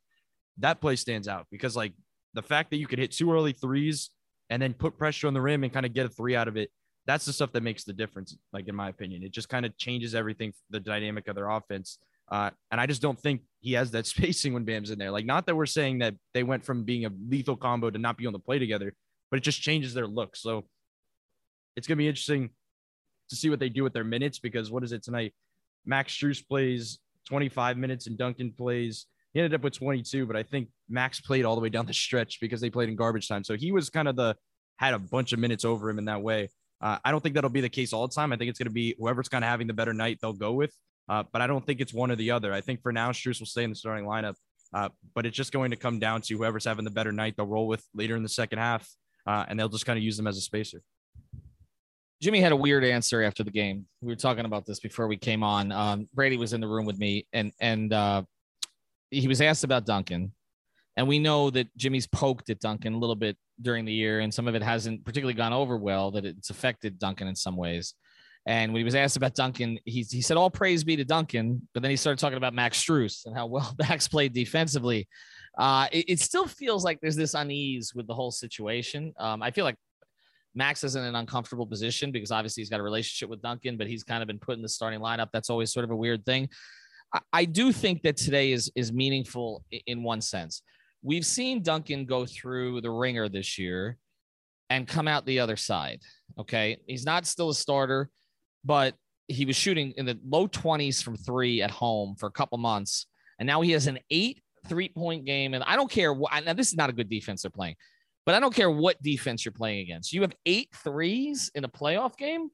That 0.58 0.82
play 0.82 0.98
stands 0.98 1.28
out 1.28 1.48
because 1.50 1.78
like 1.78 1.94
the 2.34 2.42
fact 2.42 2.70
that 2.72 2.78
you 2.78 2.86
could 2.88 3.00
hit 3.00 3.12
two 3.12 3.34
early 3.34 3.54
threes 3.54 4.10
and 4.50 4.62
then 4.62 4.74
put 4.74 4.98
pressure 4.98 5.28
on 5.28 5.34
the 5.34 5.42
rim 5.42 5.64
and 5.64 5.72
kind 5.72 5.86
of 5.86 5.94
get 5.94 6.06
a 6.06 6.10
three 6.10 6.36
out 6.36 6.50
of 6.50 6.58
it. 6.58 6.70
That's 7.08 7.26
the 7.26 7.34
stuff 7.34 7.54
that 7.54 7.64
makes 7.64 7.86
the 7.86 7.94
difference, 7.94 8.38
like 8.52 8.68
in 8.68 8.76
my 8.76 8.90
opinion. 8.90 9.24
It 9.24 9.32
just 9.32 9.48
kind 9.48 9.66
of 9.66 9.76
changes 9.78 10.14
everything, 10.14 10.54
the 10.70 10.82
dynamic 10.82 11.30
of 11.30 11.36
their 11.36 11.50
offense. 11.50 11.98
Uh, 12.30 12.50
and 12.72 12.80
I 12.80 12.86
just 12.86 13.02
don't 13.02 13.20
think 13.20 13.42
he 13.62 13.74
has 13.74 13.92
that 13.92 14.06
spacing 14.14 14.54
when 14.54 14.66
Bam's 14.66 14.92
in 14.92 15.00
there. 15.00 15.12
Like, 15.12 15.26
not 15.26 15.46
that 15.46 15.56
we're 15.56 15.66
saying 15.66 16.00
that 16.00 16.16
they 16.34 16.44
went 16.44 16.66
from 16.66 16.84
being 16.84 17.06
a 17.06 17.12
lethal 17.30 17.56
combo 17.56 17.90
to 17.90 17.98
not 17.98 18.18
be 18.18 18.28
on 18.28 18.34
the 18.34 18.40
play 18.40 18.60
together, 18.60 18.94
but 19.32 19.38
it 19.38 19.44
just 19.44 19.62
changes 19.62 19.94
their 19.94 20.08
look. 20.08 20.36
So 20.36 20.66
it's 21.80 21.88
going 21.88 21.96
to 21.98 22.04
be 22.04 22.10
interesting 22.10 22.50
to 23.30 23.36
see 23.38 23.50
what 23.50 23.60
they 23.60 23.70
do 23.70 23.84
with 23.84 23.94
their 23.94 24.04
minutes 24.04 24.38
because 24.38 24.70
what 24.70 24.84
is 24.84 24.92
it 24.92 25.02
tonight? 25.02 25.34
Max 25.86 26.14
Strus 26.14 26.46
plays 26.46 27.00
25 27.30 27.78
minutes 27.78 28.08
and 28.08 28.18
Duncan 28.18 28.52
plays. 28.52 29.06
He 29.34 29.40
ended 29.40 29.54
up 29.54 29.64
with 29.64 29.74
22, 29.74 30.26
but 30.26 30.36
I 30.36 30.44
think 30.44 30.68
Max 30.90 31.22
played 31.22 31.46
all 31.46 31.56
the 31.56 31.62
way 31.62 31.70
down 31.70 31.86
the 31.86 31.94
stretch 31.94 32.40
because 32.42 32.60
they 32.60 32.70
played 32.70 32.90
in 32.90 32.98
garbage 32.98 33.30
time. 33.30 33.46
So 33.46 33.56
he 33.56 33.72
was 33.72 33.90
kind 33.90 34.10
of 34.10 34.18
the 34.18 34.36
had 34.78 34.94
a 34.94 35.00
bunch 35.00 35.32
of 35.32 35.40
minutes 35.40 35.64
over 35.64 35.90
him 35.90 36.00
in 36.00 36.06
that 36.06 36.22
way. 36.22 36.50
Uh, 36.82 36.98
I 37.06 37.12
don't 37.12 37.22
think 37.22 37.36
that'll 37.36 37.50
be 37.50 37.62
the 37.62 37.70
case 37.70 37.94
all 37.94 38.08
the 38.08 38.14
time. 38.14 38.34
I 38.34 38.36
think 38.36 38.50
it's 38.50 38.60
going 38.60 38.68
to 38.68 38.74
be 38.74 38.96
whoever's 39.00 39.30
kind 39.30 39.44
of 39.44 39.50
having 39.50 39.68
the 39.68 39.74
better 39.74 39.94
night 39.94 40.20
they'll 40.22 40.34
go 40.34 40.52
with. 40.52 40.74
Uh, 41.08 41.24
but 41.32 41.42
I 41.42 41.48
don't 41.48 41.66
think 41.66 41.80
it's 41.80 41.94
one 41.94 42.12
or 42.12 42.16
the 42.16 42.32
other. 42.32 42.54
I 42.54 42.62
think 42.62 42.82
for 42.82 42.92
now, 42.92 43.12
Strus 43.12 43.40
will 43.40 43.48
stay 43.48 43.64
in 43.64 43.70
the 43.70 43.76
starting 43.76 44.06
lineup. 44.06 44.36
Uh, 44.74 44.90
but 45.16 45.26
it's 45.26 45.36
just 45.36 45.52
going 45.52 45.72
to 45.72 45.78
come 45.78 46.00
down 46.00 46.22
to 46.22 46.38
whoever's 46.38 46.66
having 46.66 46.86
the 46.86 46.92
better 46.92 47.12
night 47.12 47.36
they'll 47.36 47.48
roll 47.48 47.68
with 47.68 47.84
later 47.96 48.16
in 48.16 48.24
the 48.24 48.30
second 48.30 48.60
half, 48.60 48.88
uh, 49.26 49.46
and 49.48 49.60
they'll 49.60 49.70
just 49.70 49.86
kind 49.86 49.98
of 49.98 50.04
use 50.04 50.16
them 50.16 50.28
as 50.28 50.38
a 50.38 50.42
spacer. 50.42 50.82
Jimmy 52.22 52.42
had 52.42 52.52
a 52.52 52.56
weird 52.56 52.84
answer 52.84 53.24
after 53.24 53.44
the 53.44 53.52
game. 53.52 53.86
We 54.02 54.08
were 54.08 54.16
talking 54.16 54.46
about 54.46 54.66
this 54.66 54.80
before 54.80 55.08
we 55.08 55.18
came 55.18 55.44
on. 55.44 55.72
Um, 55.72 56.10
Brady 56.14 56.38
was 56.38 56.54
in 56.54 56.62
the 56.62 56.68
room 56.68 56.86
with 56.86 57.00
me, 57.00 57.26
and 57.34 57.52
and 57.60 57.94
uh, 57.94 58.24
he 59.10 59.28
was 59.28 59.42
asked 59.42 59.64
about 59.64 59.86
Duncan, 59.86 60.34
and 60.98 61.08
we 61.08 61.20
know 61.20 61.50
that 61.50 61.76
Jimmy's 61.78 62.08
poked 62.08 62.50
at 62.50 62.60
Duncan 62.60 62.94
a 62.94 62.98
little 62.98 63.16
bit 63.16 63.38
during 63.62 63.86
the 63.86 63.94
year, 63.94 64.20
and 64.20 64.34
some 64.34 64.48
of 64.48 64.56
it 64.56 64.62
hasn't 64.62 65.06
particularly 65.06 65.34
gone 65.34 65.54
over 65.54 65.78
well. 65.78 66.12
That 66.12 66.26
it's 66.26 66.50
affected 66.50 67.00
Duncan 67.00 67.28
in 67.28 67.36
some 67.36 67.56
ways. 67.56 67.94
And 68.46 68.74
when 68.74 68.80
he 68.80 68.84
was 68.84 68.96
asked 68.96 69.18
about 69.18 69.36
Duncan, 69.36 69.78
he, 69.86 70.02
he 70.02 70.22
said, 70.22 70.38
All 70.38 70.50
praise 70.50 70.84
be 70.84 70.96
to 70.96 71.06
Duncan. 71.06 71.68
But 71.74 71.84
then 71.84 71.92
he 71.92 71.98
started 71.98 72.20
talking 72.20 72.38
about 72.38 72.54
Max 72.54 72.84
Strus 72.84 73.26
and 73.26 73.36
how 73.36 73.46
well 73.46 73.76
Max 73.80 74.08
played 74.08 74.34
defensively. 74.34 75.08
Uh, 75.58 75.88
it, 75.92 76.06
it, 76.08 76.20
still 76.20 76.48
feels 76.48 76.86
like 76.86 77.00
there's 77.02 77.18
this 77.18 77.34
unease 77.34 77.94
with 77.94 78.08
the 78.08 78.14
whole 78.14 78.32
situation. 78.32 79.14
Um, 79.20 79.44
I 79.44 79.52
feel 79.52 79.66
like 79.66 79.76
Max 80.56 80.84
is 80.84 80.96
in 80.96 81.04
an 81.04 81.16
uncomfortable 81.16 81.66
position 81.66 82.12
because 82.12 82.32
obviously 82.32 82.62
he's 82.62 82.70
got 82.70 82.80
a 82.80 82.84
relationship 82.84 83.30
with 83.30 83.42
Duncan, 83.42 83.78
but 83.78 83.88
he's 83.88 84.04
kind 84.04 84.22
of 84.22 84.28
been 84.28 84.40
put 84.40 84.56
in 84.56 84.62
the 84.62 84.70
starting 84.70 85.00
lineup. 85.00 85.30
That's 85.32 85.50
always 85.50 85.72
sort 85.72 85.84
of 85.84 85.92
a 85.92 85.96
weird 85.96 86.26
thing. 86.26 86.50
I, 87.14 87.20
I 87.34 87.46
do 87.46 87.72
think 87.72 88.02
that 88.04 88.18
today 88.18 88.52
is 88.52 88.72
is 88.76 88.92
meaningful 88.92 89.64
in 89.86 90.04
one 90.04 90.22
sense. 90.22 90.62
We've 91.02 91.26
seen 91.26 91.64
Duncan 91.64 92.06
go 92.06 92.26
through 92.26 92.82
the 92.82 92.92
ringer 92.92 93.30
this 93.30 93.58
year 93.58 93.98
and 94.70 94.88
come 94.88 95.08
out 95.08 95.26
the 95.26 95.40
other 95.40 95.56
side. 95.56 96.02
Okay. 96.38 96.78
He's 96.88 97.06
not 97.06 97.26
still 97.26 97.50
a 97.50 97.56
starter 97.56 98.10
but 98.64 98.96
he 99.28 99.46
was 99.46 99.56
shooting 99.56 99.94
in 99.98 100.06
the 100.06 100.20
low 100.28 100.48
20s 100.48 101.04
from 101.04 101.16
three 101.16 101.62
at 101.62 101.72
home 101.72 102.16
for 102.18 102.28
a 102.28 102.32
couple 102.32 102.58
months. 102.58 103.06
And 103.40 103.48
now 103.48 103.62
he 103.62 103.72
has 103.72 103.88
an 103.88 104.00
eight 104.10 104.42
three 104.68 104.90
point 104.90 105.26
game. 105.26 105.54
And 105.54 105.64
I 105.64 105.76
don't 105.76 105.90
care 105.90 106.14
what, 106.14 106.44
now 106.44 106.54
this 106.54 106.70
is 106.70 106.76
not 106.76 106.90
a 106.90 106.94
good 106.94 107.10
defense 107.10 107.44
they're 107.44 107.52
playing, 107.52 107.76
but 108.30 108.36
I 108.36 108.40
don't 108.40 108.54
care 108.54 108.70
what 108.70 109.02
defense 109.02 109.44
you're 109.44 109.52
playing 109.52 109.80
against. 109.80 110.14
You 110.14 110.22
have 110.22 110.36
eight 110.46 110.70
threes 110.84 111.50
in 111.56 111.64
a 111.64 111.68
playoff 111.68 112.16
game. 112.16 112.52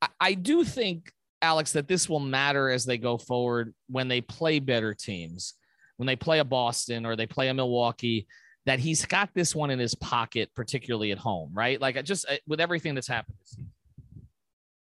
I, 0.00 0.08
I 0.20 0.34
do 0.34 0.62
think, 0.62 1.10
Alex, 1.42 1.72
that 1.72 1.88
this 1.88 2.08
will 2.08 2.20
matter 2.20 2.70
as 2.70 2.84
they 2.84 2.98
go 2.98 3.18
forward 3.18 3.74
when 3.88 4.06
they 4.06 4.20
play 4.20 4.60
better 4.60 4.94
teams, 4.94 5.54
when 5.96 6.06
they 6.06 6.14
play 6.14 6.38
a 6.38 6.44
Boston 6.44 7.04
or 7.04 7.16
they 7.16 7.26
play 7.26 7.48
a 7.48 7.54
Milwaukee 7.54 8.28
that 8.66 8.78
he's 8.78 9.04
got 9.06 9.30
this 9.34 9.56
one 9.56 9.70
in 9.70 9.80
his 9.80 9.96
pocket, 9.96 10.50
particularly 10.54 11.10
at 11.10 11.18
home, 11.18 11.50
right? 11.52 11.80
Like 11.80 12.00
just 12.04 12.24
with 12.46 12.60
everything 12.60 12.94
that's 12.94 13.08
happened 13.08 13.38
this 13.40 13.50
season. 13.56 13.72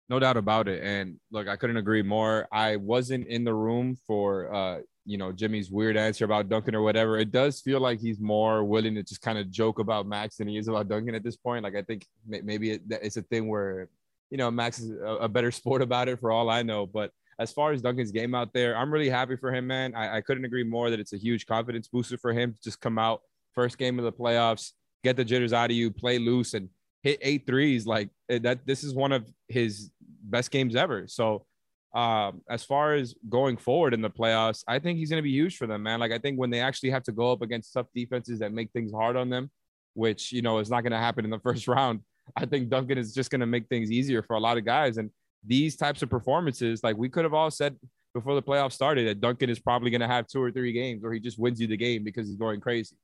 No 0.10 0.20
doubt 0.20 0.36
about 0.36 0.68
it. 0.68 0.84
And 0.84 1.18
look, 1.32 1.48
I 1.48 1.56
couldn't 1.56 1.78
agree 1.78 2.04
more. 2.04 2.46
I 2.52 2.76
wasn't 2.76 3.28
in 3.28 3.46
the 3.46 3.54
room 3.54 3.96
for 4.06 4.54
uh, 4.54 4.80
you 5.06 5.18
know, 5.18 5.32
Jimmy's 5.32 5.70
weird 5.70 5.98
answer 5.98 6.26
about 6.26 6.50
Duncan 6.50 6.76
or 6.76 6.82
whatever. 6.82 7.18
It 7.18 7.32
does 7.32 7.62
feel 7.62 7.80
like 7.80 8.00
he's 8.00 8.20
more 8.20 8.64
willing 8.64 8.96
to 8.96 9.04
just 9.04 9.22
kind 9.22 9.38
of 9.38 9.52
joke 9.52 9.80
about 9.80 10.08
Max 10.08 10.38
than 10.38 10.48
he 10.48 10.58
is 10.58 10.68
about 10.68 10.88
Duncan 10.88 11.14
at 11.14 11.24
this 11.24 11.38
point. 11.38 11.64
Like 11.64 11.76
I 11.76 11.84
think 11.84 12.06
maybe 12.26 12.72
it, 12.72 12.82
it's 12.90 13.18
a 13.18 13.22
thing 13.22 13.48
where, 13.48 13.90
you 14.32 14.38
know, 14.38 14.50
Max 14.50 14.80
is 14.80 14.92
a, 14.92 15.18
a, 15.22 15.30
better 15.30 15.52
sport 15.60 15.84
about 15.84 16.10
it 16.10 16.20
for 16.20 16.32
all 16.32 16.50
I 16.50 16.64
know. 16.64 16.88
But 16.88 17.12
as 17.38 17.52
far 17.52 17.72
as 17.72 17.82
Duncan's 17.82 18.12
game 18.12 18.34
out 18.34 18.52
there, 18.54 18.76
I'm 18.76 18.92
really 18.92 19.10
happy 19.10 19.36
for 19.36 19.54
him, 19.54 19.68
man. 19.68 19.94
I, 19.94 20.18
I 20.18 20.22
couldn't 20.22 20.46
agree 20.46 20.64
more 20.64 20.90
that 20.90 21.00
it's 21.00 21.14
a 21.14 21.18
huge 21.18 21.46
confidence 21.46 21.88
booster 21.88 22.18
for 22.18 22.34
him 22.34 22.54
to 22.54 22.62
just 22.62 22.82
come 22.82 22.98
out 22.98 23.22
first 23.54 23.78
game 23.78 24.00
of 24.00 24.06
the 24.06 24.12
playoffs, 24.12 24.72
get 25.04 25.16
the 25.16 25.26
jitters 25.26 25.54
out 25.54 25.70
of 25.70 25.78
you, 25.78 25.92
play 25.92 26.18
loose, 26.18 26.56
and 26.56 26.70
hit 27.04 27.20
eight 27.22 27.46
threes. 27.46 27.86
Like 27.86 28.10
eh, 28.30 28.40
that, 28.40 28.66
this 28.66 28.84
is 28.84 28.96
one 28.96 29.12
of 29.12 29.30
his 29.48 29.92
best 30.24 30.50
games 30.50 30.76
ever. 30.76 31.08
So, 31.08 31.46
um, 31.96 32.42
as 32.50 32.64
far 32.66 32.94
as 32.94 33.16
going 33.30 33.56
forward 33.56 33.94
in 33.94 34.02
the 34.02 34.10
playoffs, 34.10 34.64
I 34.68 34.80
think 34.80 35.00
he's 35.00 35.10
going 35.10 35.20
to 35.20 35.24
be 35.24 35.32
huge 35.32 35.56
for 35.56 35.66
them, 35.66 35.84
man. 35.84 36.02
Like 36.02 36.12
I 36.12 36.20
think 36.20 36.38
when 36.38 36.50
they 36.50 36.60
actually 36.60 36.90
have 36.90 37.04
to 37.04 37.14
go 37.14 37.32
up 37.32 37.42
against 37.42 37.74
tough 37.74 37.88
defenses 37.96 38.40
that 38.40 38.52
make 38.52 38.70
things 38.72 38.92
hard 38.92 39.16
on 39.16 39.30
them, 39.30 39.50
which 39.94 40.34
you 40.34 40.42
know 40.42 40.60
is 40.60 40.70
not 40.70 40.82
going 40.82 40.92
to 40.92 40.98
happen 40.98 41.24
in 41.24 41.32
the 41.32 41.40
first 41.44 41.70
round, 41.70 42.02
I 42.36 42.46
think 42.46 42.70
Duncan 42.70 42.98
is 42.98 43.14
just 43.14 43.32
going 43.32 43.40
to 43.40 43.48
make 43.48 43.70
things 43.70 43.92
easier 43.92 44.22
for 44.22 44.36
a 44.36 44.40
lot 44.40 44.58
of 44.58 44.66
guys. 44.66 44.98
And 44.98 45.10
these 45.46 45.78
types 45.78 46.02
of 46.02 46.10
performances, 46.10 46.84
like 46.84 46.98
we 46.98 47.08
could 47.08 47.24
have 47.24 47.34
all 47.34 47.50
said 47.50 47.78
before 48.14 48.36
the 48.36 48.44
playoffs 48.44 48.74
started, 48.74 49.08
that 49.08 49.22
Duncan 49.22 49.50
is 49.50 49.60
probably 49.60 49.90
going 49.90 50.02
to 50.02 50.08
have 50.08 50.28
two 50.28 50.42
or 50.42 50.52
three 50.52 50.74
games 50.74 51.02
where 51.02 51.14
he 51.14 51.22
just 51.22 51.40
wins 51.40 51.62
you 51.62 51.68
the 51.68 51.78
game 51.78 52.04
because 52.04 52.28
he's 52.28 52.38
going 52.38 52.60
crazy. 52.60 52.98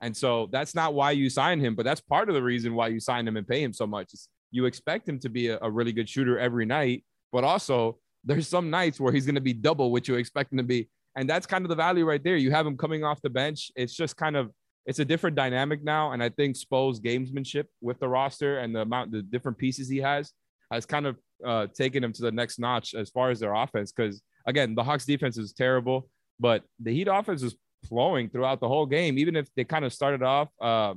And 0.00 0.16
so 0.16 0.48
that's 0.50 0.74
not 0.74 0.94
why 0.94 1.10
you 1.10 1.28
sign 1.28 1.60
him, 1.60 1.74
but 1.74 1.84
that's 1.84 2.00
part 2.00 2.30
of 2.30 2.34
the 2.34 2.42
reason 2.42 2.74
why 2.74 2.88
you 2.88 3.00
sign 3.00 3.28
him 3.28 3.36
and 3.36 3.46
pay 3.46 3.62
him 3.62 3.74
so 3.74 3.86
much. 3.86 4.14
It's 4.14 4.28
you 4.50 4.64
expect 4.64 5.06
him 5.06 5.18
to 5.20 5.28
be 5.28 5.48
a, 5.48 5.58
a 5.60 5.70
really 5.70 5.92
good 5.92 6.08
shooter 6.08 6.38
every 6.38 6.64
night, 6.64 7.04
but 7.32 7.44
also 7.44 7.98
there's 8.24 8.48
some 8.48 8.70
nights 8.70 9.00
where 9.00 9.12
he's 9.12 9.26
going 9.26 9.34
to 9.34 9.40
be 9.40 9.52
double 9.52 9.90
what 9.90 10.08
you 10.08 10.16
expect 10.16 10.52
him 10.52 10.58
to 10.58 10.64
be. 10.64 10.88
And 11.16 11.28
that's 11.28 11.46
kind 11.46 11.64
of 11.64 11.68
the 11.68 11.74
value 11.74 12.04
right 12.04 12.22
there. 12.22 12.36
You 12.36 12.50
have 12.52 12.66
him 12.66 12.76
coming 12.76 13.04
off 13.04 13.20
the 13.22 13.30
bench. 13.30 13.70
It's 13.76 13.94
just 13.94 14.16
kind 14.16 14.36
of 14.36 14.50
it's 14.86 14.98
a 14.98 15.04
different 15.04 15.36
dynamic 15.36 15.82
now. 15.82 16.12
And 16.12 16.22
I 16.22 16.30
think 16.30 16.56
Spo's 16.56 17.00
gamesmanship 17.00 17.66
with 17.80 18.00
the 18.00 18.08
roster 18.08 18.58
and 18.58 18.74
the 18.74 18.82
amount 18.82 19.12
the 19.12 19.22
different 19.22 19.58
pieces 19.58 19.88
he 19.88 19.98
has 19.98 20.32
has 20.70 20.86
kind 20.86 21.06
of 21.06 21.16
uh, 21.44 21.66
taken 21.68 22.02
him 22.02 22.12
to 22.12 22.22
the 22.22 22.32
next 22.32 22.58
notch 22.58 22.94
as 22.94 23.10
far 23.10 23.30
as 23.30 23.40
their 23.40 23.54
offense. 23.54 23.92
Because 23.92 24.22
again, 24.46 24.74
the 24.74 24.84
Hawks 24.84 25.04
defense 25.04 25.36
is 25.36 25.52
terrible, 25.52 26.08
but 26.38 26.62
the 26.78 26.92
Heat 26.92 27.08
offense 27.08 27.42
is 27.42 27.56
flowing 27.88 28.28
throughout 28.28 28.60
the 28.60 28.68
whole 28.68 28.86
game, 28.86 29.18
even 29.18 29.36
if 29.36 29.48
they 29.54 29.64
kind 29.64 29.84
of 29.84 29.92
started 29.92 30.22
off 30.22 30.48
uh, 30.60 30.94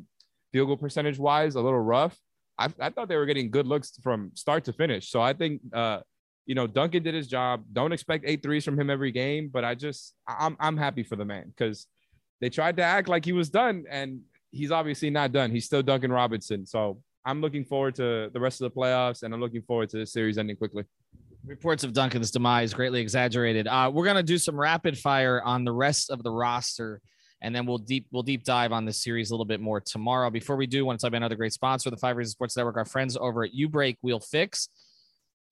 field 0.51 0.67
goal 0.67 0.77
percentage 0.77 1.17
wise 1.17 1.55
a 1.55 1.61
little 1.61 1.79
rough. 1.79 2.17
I, 2.57 2.69
I 2.79 2.89
thought 2.91 3.07
they 3.09 3.15
were 3.15 3.25
getting 3.25 3.49
good 3.49 3.65
looks 3.65 3.97
from 4.03 4.31
start 4.35 4.65
to 4.65 4.73
finish. 4.73 5.09
So 5.09 5.21
I 5.21 5.33
think 5.33 5.61
uh, 5.73 6.01
you 6.45 6.55
know, 6.55 6.67
Duncan 6.67 7.03
did 7.03 7.13
his 7.13 7.27
job. 7.27 7.63
Don't 7.71 7.93
expect 7.93 8.25
eight 8.27 8.43
threes 8.43 8.65
from 8.65 8.79
him 8.79 8.89
every 8.89 9.11
game, 9.11 9.49
but 9.51 9.63
I 9.63 9.75
just 9.75 10.13
I'm 10.27 10.57
I'm 10.59 10.77
happy 10.77 11.03
for 11.03 11.15
the 11.15 11.25
man 11.25 11.53
because 11.55 11.87
they 12.41 12.49
tried 12.49 12.77
to 12.77 12.83
act 12.83 13.07
like 13.07 13.23
he 13.23 13.31
was 13.31 13.49
done, 13.49 13.85
and 13.89 14.21
he's 14.51 14.71
obviously 14.71 15.09
not 15.09 15.31
done. 15.31 15.51
He's 15.51 15.65
still 15.65 15.81
Duncan 15.81 16.11
Robinson. 16.11 16.65
So 16.65 17.01
I'm 17.25 17.39
looking 17.39 17.63
forward 17.63 17.95
to 17.95 18.29
the 18.33 18.39
rest 18.39 18.61
of 18.61 18.71
the 18.71 18.79
playoffs, 18.79 19.23
and 19.23 19.33
I'm 19.33 19.39
looking 19.39 19.61
forward 19.61 19.89
to 19.89 19.97
this 19.97 20.11
series 20.11 20.37
ending 20.37 20.57
quickly. 20.57 20.83
Reports 21.45 21.83
of 21.83 21.93
Duncan's 21.93 22.31
demise 22.31 22.73
greatly 22.73 23.01
exaggerated. 23.01 23.67
Uh, 23.67 23.89
we're 23.93 24.05
gonna 24.05 24.23
do 24.23 24.37
some 24.37 24.59
rapid 24.59 24.97
fire 24.97 25.41
on 25.43 25.63
the 25.63 25.71
rest 25.71 26.09
of 26.09 26.23
the 26.23 26.31
roster, 26.31 27.01
and 27.41 27.55
then 27.55 27.65
we'll 27.65 27.77
deep 27.77 28.07
we'll 28.11 28.23
deep 28.23 28.43
dive 28.43 28.73
on 28.73 28.83
this 28.83 29.01
series 29.01 29.31
a 29.31 29.33
little 29.33 29.45
bit 29.45 29.61
more 29.61 29.79
tomorrow. 29.79 30.29
Before 30.29 30.57
we 30.57 30.67
do, 30.67 30.79
I 30.79 30.87
want 30.87 30.99
to 30.99 31.03
talk 31.03 31.09
about 31.09 31.17
another 31.17 31.35
great 31.35 31.53
sponsor, 31.53 31.89
the 31.89 31.97
Five 31.97 32.17
Reasons 32.17 32.33
Sports 32.33 32.57
Network, 32.57 32.75
our 32.75 32.85
friends 32.85 33.15
over 33.15 33.45
at 33.45 33.53
U 33.53 33.69
Break 33.69 33.97
Wheel 34.01 34.19
Fix. 34.19 34.67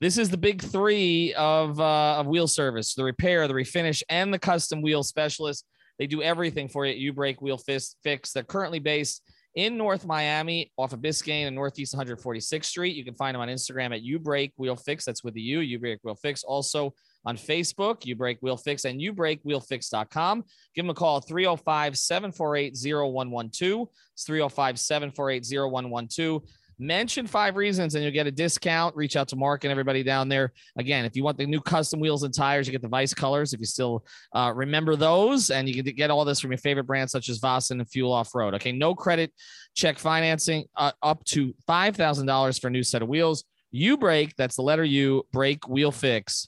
This 0.01 0.17
is 0.17 0.31
the 0.31 0.37
big 0.37 0.63
three 0.63 1.31
of 1.35 1.79
uh, 1.79 2.15
of 2.17 2.25
wheel 2.25 2.47
service: 2.47 2.95
the 2.95 3.03
repair, 3.03 3.47
the 3.47 3.53
refinish, 3.53 4.01
and 4.09 4.33
the 4.33 4.39
custom 4.39 4.81
wheel 4.81 5.03
specialist. 5.03 5.63
They 5.99 6.07
do 6.07 6.23
everything 6.23 6.67
for 6.67 6.87
you 6.87 6.91
at 6.93 6.97
U 6.97 7.13
Break 7.13 7.39
Wheel 7.39 7.59
Fix. 7.59 8.33
They're 8.33 8.41
currently 8.41 8.79
based 8.79 9.21
in 9.53 9.77
North 9.77 10.05
Miami 10.05 10.71
off 10.75 10.93
of 10.93 11.01
Biscayne 11.01 11.45
and 11.45 11.55
Northeast 11.55 11.95
146th 11.95 12.65
Street. 12.65 12.95
You 12.95 13.05
can 13.05 13.13
find 13.13 13.35
them 13.35 13.41
on 13.41 13.49
Instagram 13.49 13.93
at 13.93 14.01
U 14.01 14.17
Break 14.17 14.53
Wheel 14.57 14.75
Fix. 14.75 15.05
That's 15.05 15.23
with 15.23 15.35
the 15.35 15.41
U, 15.41 15.59
U 15.59 15.77
Break 15.77 15.99
Wheel 16.03 16.15
Fix. 16.15 16.43
Also 16.43 16.95
on 17.25 17.37
Facebook, 17.37 18.03
U 18.05 18.15
Break 18.15 18.39
Wheel 18.41 18.57
Fix 18.57 18.85
and 18.85 18.99
ubreakwheelfix.com. 18.99 20.43
Give 20.73 20.83
them 20.83 20.89
a 20.89 20.95
call 20.95 21.21
305 21.21 21.95
748 21.95 22.75
0112. 22.75 23.87
It's 24.13 24.23
305 24.23 24.79
748 24.79 25.45
0112 25.45 26.41
mention 26.81 27.27
five 27.27 27.55
reasons 27.55 27.95
and 27.95 28.03
you'll 28.03 28.13
get 28.13 28.27
a 28.27 28.31
discount. 28.31 28.95
Reach 28.95 29.15
out 29.15 29.27
to 29.29 29.35
Mark 29.35 29.63
and 29.63 29.71
everybody 29.71 30.03
down 30.03 30.27
there. 30.27 30.51
Again, 30.77 31.05
if 31.05 31.15
you 31.15 31.23
want 31.23 31.37
the 31.37 31.45
new 31.45 31.61
custom 31.61 31.99
wheels 31.99 32.23
and 32.23 32.33
tires, 32.33 32.67
you 32.67 32.71
get 32.71 32.81
the 32.81 32.87
Vice 32.87 33.13
colors. 33.13 33.53
If 33.53 33.59
you 33.59 33.65
still 33.65 34.03
uh, 34.33 34.51
remember 34.55 34.95
those, 34.95 35.51
and 35.51 35.69
you 35.69 35.83
can 35.83 35.95
get 35.95 36.09
all 36.09 36.25
this 36.25 36.39
from 36.39 36.51
your 36.51 36.57
favorite 36.57 36.85
brands 36.85 37.11
such 37.11 37.29
as 37.29 37.39
Vossen 37.39 37.79
and 37.79 37.89
Fuel 37.89 38.11
Off 38.11 38.33
Road. 38.33 38.55
Okay, 38.55 38.71
no 38.71 38.95
credit 38.95 39.31
check 39.75 39.99
financing 39.99 40.65
uh, 40.75 40.91
up 41.01 41.23
to 41.25 41.53
five 41.67 41.95
thousand 41.95 42.25
dollars 42.25 42.57
for 42.57 42.67
a 42.67 42.71
new 42.71 42.83
set 42.83 43.01
of 43.01 43.07
wheels. 43.07 43.45
U 43.71 43.95
break. 43.95 44.35
That's 44.35 44.55
the 44.55 44.63
letter 44.63 44.83
U. 44.83 45.25
Break 45.31 45.69
Wheel 45.69 45.91
Fix. 45.91 46.47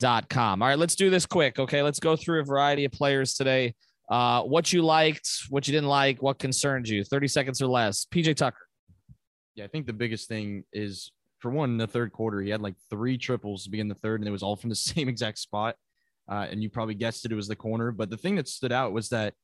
Dot 0.00 0.28
com. 0.28 0.60
All 0.60 0.68
right, 0.68 0.78
let's 0.78 0.96
do 0.96 1.08
this 1.08 1.24
quick. 1.24 1.58
Okay, 1.58 1.82
let's 1.82 2.00
go 2.00 2.16
through 2.16 2.40
a 2.40 2.44
variety 2.44 2.84
of 2.84 2.90
players 2.90 3.34
today. 3.34 3.74
Uh, 4.10 4.42
what 4.42 4.72
you 4.72 4.82
liked, 4.82 5.28
what 5.48 5.66
you 5.66 5.72
didn't 5.72 5.88
like, 5.88 6.20
what 6.20 6.38
concerned 6.38 6.88
you. 6.88 7.04
30 7.04 7.28
seconds 7.28 7.62
or 7.62 7.68
less. 7.68 8.06
PJ 8.12 8.34
Tucker. 8.36 8.58
Yeah, 9.54 9.64
I 9.64 9.68
think 9.68 9.86
the 9.86 9.92
biggest 9.92 10.28
thing 10.28 10.64
is 10.72 11.12
for 11.38 11.50
one, 11.50 11.70
in 11.70 11.78
the 11.78 11.86
third 11.86 12.12
quarter, 12.12 12.40
he 12.40 12.50
had 12.50 12.62
like 12.62 12.74
three 12.90 13.18
triples 13.18 13.64
to 13.64 13.70
begin 13.70 13.88
the 13.88 13.94
third, 13.94 14.20
and 14.20 14.28
it 14.28 14.32
was 14.32 14.42
all 14.42 14.56
from 14.56 14.70
the 14.70 14.76
same 14.90 15.08
exact 15.08 15.38
spot. 15.38 15.76
Uh, 16.26 16.46
and 16.50 16.62
you 16.62 16.70
probably 16.70 16.94
guessed 16.94 17.24
it, 17.24 17.32
it 17.32 17.36
was 17.36 17.48
the 17.48 17.56
corner. 17.56 17.92
But 17.92 18.08
the 18.08 18.16
thing 18.16 18.36
that 18.36 18.48
stood 18.48 18.72
out 18.72 18.92
was 18.92 19.10
that 19.10 19.34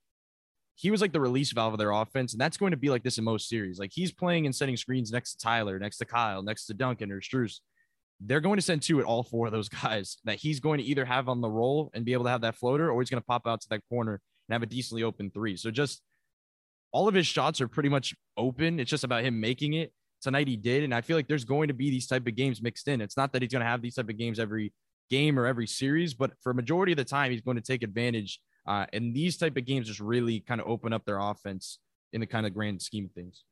he 0.77 0.91
was 0.91 1.03
like 1.03 1.13
the 1.13 1.21
release 1.21 1.53
valve 1.53 1.75
of 1.75 1.79
their 1.79 1.91
offense. 1.91 2.33
And 2.33 2.41
that's 2.41 2.57
going 2.57 2.71
to 2.71 2.77
be 2.79 2.89
like 2.89 3.03
this 3.03 3.19
in 3.19 3.25
most 3.25 3.51
series. 3.51 3.79
Like 3.79 3.91
he's 3.93 4.13
playing 4.13 4.47
and 4.47 4.57
setting 4.57 4.79
screens 4.79 5.13
next 5.13 5.33
to 5.33 5.39
Tyler, 5.39 5.79
next 5.79 5.99
to 5.99 6.07
Kyle, 6.07 6.43
next 6.43 6.65
to 6.67 6.75
Duncan 6.75 7.13
or 7.13 7.21
Strus. 7.21 7.61
They're 8.19 8.41
going 8.41 8.57
to 8.57 8.63
send 8.63 8.81
two 8.81 8.99
at 8.99 9.05
all 9.05 9.23
four 9.23 9.47
of 9.47 9.53
those 9.53 9.69
guys 9.83 10.17
that 10.25 10.37
he's 10.37 10.59
going 10.59 10.79
to 10.79 10.85
either 10.85 11.05
have 11.05 11.29
on 11.29 11.43
the 11.43 11.51
roll 11.51 11.91
and 11.93 12.07
be 12.07 12.15
able 12.15 12.25
to 12.25 12.31
have 12.31 12.41
that 12.41 12.57
floater, 12.57 12.91
or 12.91 13.03
he's 13.03 13.11
going 13.11 13.21
to 13.21 13.27
pop 13.27 13.47
out 13.47 13.61
to 13.61 13.69
that 13.69 13.83
corner 13.91 14.23
and 14.49 14.55
have 14.55 14.63
a 14.63 14.67
decently 14.67 15.03
open 15.03 15.31
three. 15.31 15.57
So 15.57 15.71
just 15.71 16.01
all 16.93 17.09
of 17.09 17.15
his 17.15 17.27
shots 17.27 17.61
are 17.61 17.69
pretty 17.69 17.91
much 17.91 18.15
open. 18.39 18.81
It's 18.81 18.91
just 18.91 19.05
about 19.05 19.23
him 19.23 19.39
making 19.39 19.75
it 19.75 19.93
tonight 20.21 20.49
he 20.49 20.57
did. 20.57 20.85
And 20.85 20.95
I 20.95 21.01
feel 21.01 21.17
like 21.17 21.29
there's 21.29 21.45
going 21.45 21.69
to 21.69 21.75
be 21.75 21.91
these 21.91 22.07
type 22.07 22.27
of 22.27 22.37
games 22.37 22.63
mixed 22.63 22.89
in. 22.89 23.01
It's 23.01 23.17
not 23.17 23.33
that 23.33 23.43
he's 23.43 23.51
going 23.53 23.61
to 23.61 23.69
have 23.69 23.83
these 23.83 23.95
type 23.95 24.09
of 24.09 24.19
games 24.19 24.39
every 24.39 24.73
game 25.11 25.39
or 25.39 25.47
every 25.47 25.67
series, 25.67 26.15
but 26.15 26.33
for 26.43 26.51
a 26.51 26.55
majority 26.55 26.93
of 26.93 26.97
the 26.97 27.05
time, 27.05 27.31
he's 27.31 27.41
going 27.41 27.57
to 27.57 27.63
take 27.63 27.83
advantage. 27.83 28.41
Uh, 28.67 28.87
and 28.93 29.15
these 29.15 29.37
type 29.37 29.57
of 29.57 29.65
games 29.65 29.89
just 29.89 30.01
really 30.01 30.41
kind 30.41 30.61
of 30.61 30.67
open 30.67 30.93
up 30.93 31.05
their 31.05 31.19
offense 31.19 31.79
in 32.13 32.21
the 32.21 32.27
kind 32.27 32.47
of 32.47 32.55
grand 32.55 32.81
scheme 32.81 33.07
of 33.07 33.13
things. 33.13 33.45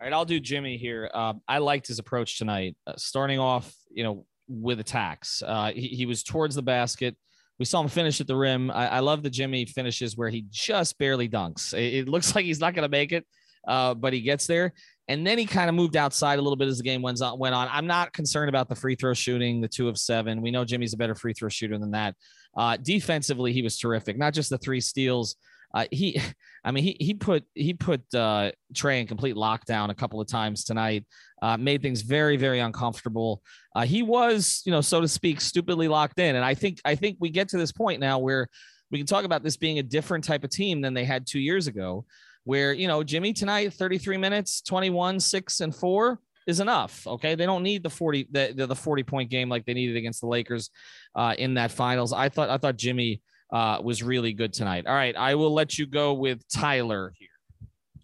All 0.00 0.06
right, 0.06 0.12
I'll 0.12 0.24
do 0.24 0.38
Jimmy 0.38 0.76
here. 0.76 1.10
Um, 1.12 1.40
I 1.48 1.58
liked 1.58 1.88
his 1.88 1.98
approach 1.98 2.38
tonight, 2.38 2.76
uh, 2.86 2.92
starting 2.96 3.40
off, 3.40 3.74
you 3.90 4.04
know, 4.04 4.26
with 4.48 4.80
attacks. 4.80 5.42
Uh, 5.44 5.72
he, 5.74 5.88
he 5.88 6.06
was 6.06 6.22
towards 6.22 6.54
the 6.54 6.62
basket. 6.62 7.16
We 7.58 7.64
saw 7.64 7.82
him 7.82 7.88
finish 7.88 8.20
at 8.20 8.28
the 8.28 8.36
rim. 8.36 8.70
I, 8.70 8.88
I 8.88 8.98
love 9.00 9.22
the 9.22 9.30
Jimmy 9.30 9.64
finishes 9.64 10.16
where 10.16 10.28
he 10.28 10.46
just 10.50 10.96
barely 10.98 11.28
dunks. 11.28 11.74
It, 11.74 11.94
it 11.94 12.08
looks 12.08 12.34
like 12.36 12.44
he's 12.44 12.60
not 12.60 12.74
going 12.74 12.84
to 12.84 12.88
make 12.88 13.12
it, 13.12 13.26
uh, 13.66 13.94
but 13.94 14.12
he 14.12 14.20
gets 14.20 14.46
there. 14.46 14.72
And 15.08 15.26
then 15.26 15.38
he 15.38 15.46
kind 15.46 15.70
of 15.70 15.74
moved 15.74 15.96
outside 15.96 16.38
a 16.38 16.42
little 16.42 16.56
bit 16.56 16.68
as 16.68 16.76
the 16.76 16.84
game 16.84 17.00
went 17.00 17.20
on. 17.22 17.68
I'm 17.70 17.86
not 17.86 18.12
concerned 18.12 18.50
about 18.50 18.68
the 18.68 18.74
free 18.74 18.94
throw 18.94 19.14
shooting, 19.14 19.60
the 19.60 19.68
two 19.68 19.88
of 19.88 19.98
seven. 19.98 20.42
We 20.42 20.50
know 20.50 20.66
Jimmy's 20.66 20.92
a 20.92 20.98
better 20.98 21.14
free 21.14 21.32
throw 21.32 21.48
shooter 21.48 21.78
than 21.78 21.92
that. 21.92 22.14
Uh, 22.56 22.76
defensively, 22.76 23.52
he 23.52 23.62
was 23.62 23.78
terrific. 23.78 24.18
Not 24.18 24.34
just 24.34 24.50
the 24.50 24.58
three 24.58 24.80
steals. 24.80 25.36
Uh, 25.72 25.86
he, 25.90 26.20
I 26.64 26.72
mean, 26.72 26.84
he 26.84 26.96
he 27.00 27.14
put 27.14 27.44
he 27.54 27.72
put 27.72 28.02
uh, 28.14 28.52
Trae 28.74 29.00
in 29.00 29.06
complete 29.06 29.36
lockdown 29.36 29.90
a 29.90 29.94
couple 29.94 30.20
of 30.20 30.26
times 30.26 30.64
tonight. 30.64 31.06
Uh, 31.40 31.56
made 31.56 31.80
things 31.80 32.02
very 32.02 32.36
very 32.36 32.58
uncomfortable. 32.58 33.42
Uh, 33.74 33.84
he 33.84 34.02
was, 34.02 34.60
you 34.66 34.72
know, 34.72 34.82
so 34.82 35.00
to 35.00 35.08
speak, 35.08 35.40
stupidly 35.40 35.88
locked 35.88 36.18
in. 36.18 36.36
And 36.36 36.44
I 36.44 36.54
think 36.54 36.80
I 36.84 36.96
think 36.96 37.16
we 37.20 37.30
get 37.30 37.48
to 37.50 37.56
this 37.56 37.72
point 37.72 38.00
now 38.00 38.18
where 38.18 38.48
we 38.90 38.98
can 38.98 39.06
talk 39.06 39.24
about 39.24 39.42
this 39.42 39.56
being 39.56 39.78
a 39.78 39.82
different 39.82 40.24
type 40.24 40.44
of 40.44 40.50
team 40.50 40.80
than 40.80 40.94
they 40.94 41.04
had 41.04 41.26
two 41.26 41.40
years 41.40 41.66
ago 41.66 42.04
where, 42.48 42.72
you 42.72 42.88
know, 42.88 43.04
Jimmy 43.04 43.34
tonight, 43.34 43.74
33 43.74 44.16
minutes, 44.16 44.62
21, 44.62 45.20
six 45.20 45.60
and 45.60 45.76
four 45.76 46.18
is 46.46 46.60
enough. 46.60 47.06
Okay. 47.06 47.34
They 47.34 47.44
don't 47.44 47.62
need 47.62 47.82
the 47.82 47.90
40, 47.90 48.28
the, 48.30 48.64
the 48.66 48.74
40 48.74 49.02
point 49.02 49.28
game 49.28 49.50
like 49.50 49.66
they 49.66 49.74
needed 49.74 49.96
against 49.96 50.22
the 50.22 50.28
Lakers 50.28 50.70
uh, 51.14 51.34
in 51.36 51.52
that 51.54 51.70
finals. 51.70 52.14
I 52.14 52.30
thought, 52.30 52.48
I 52.48 52.56
thought 52.56 52.78
Jimmy 52.78 53.20
uh, 53.52 53.80
was 53.84 54.02
really 54.02 54.32
good 54.32 54.54
tonight. 54.54 54.86
All 54.86 54.94
right. 54.94 55.14
I 55.14 55.34
will 55.34 55.52
let 55.52 55.78
you 55.78 55.84
go 55.84 56.14
with 56.14 56.42
Tyler 56.48 57.12
here. 57.18 57.28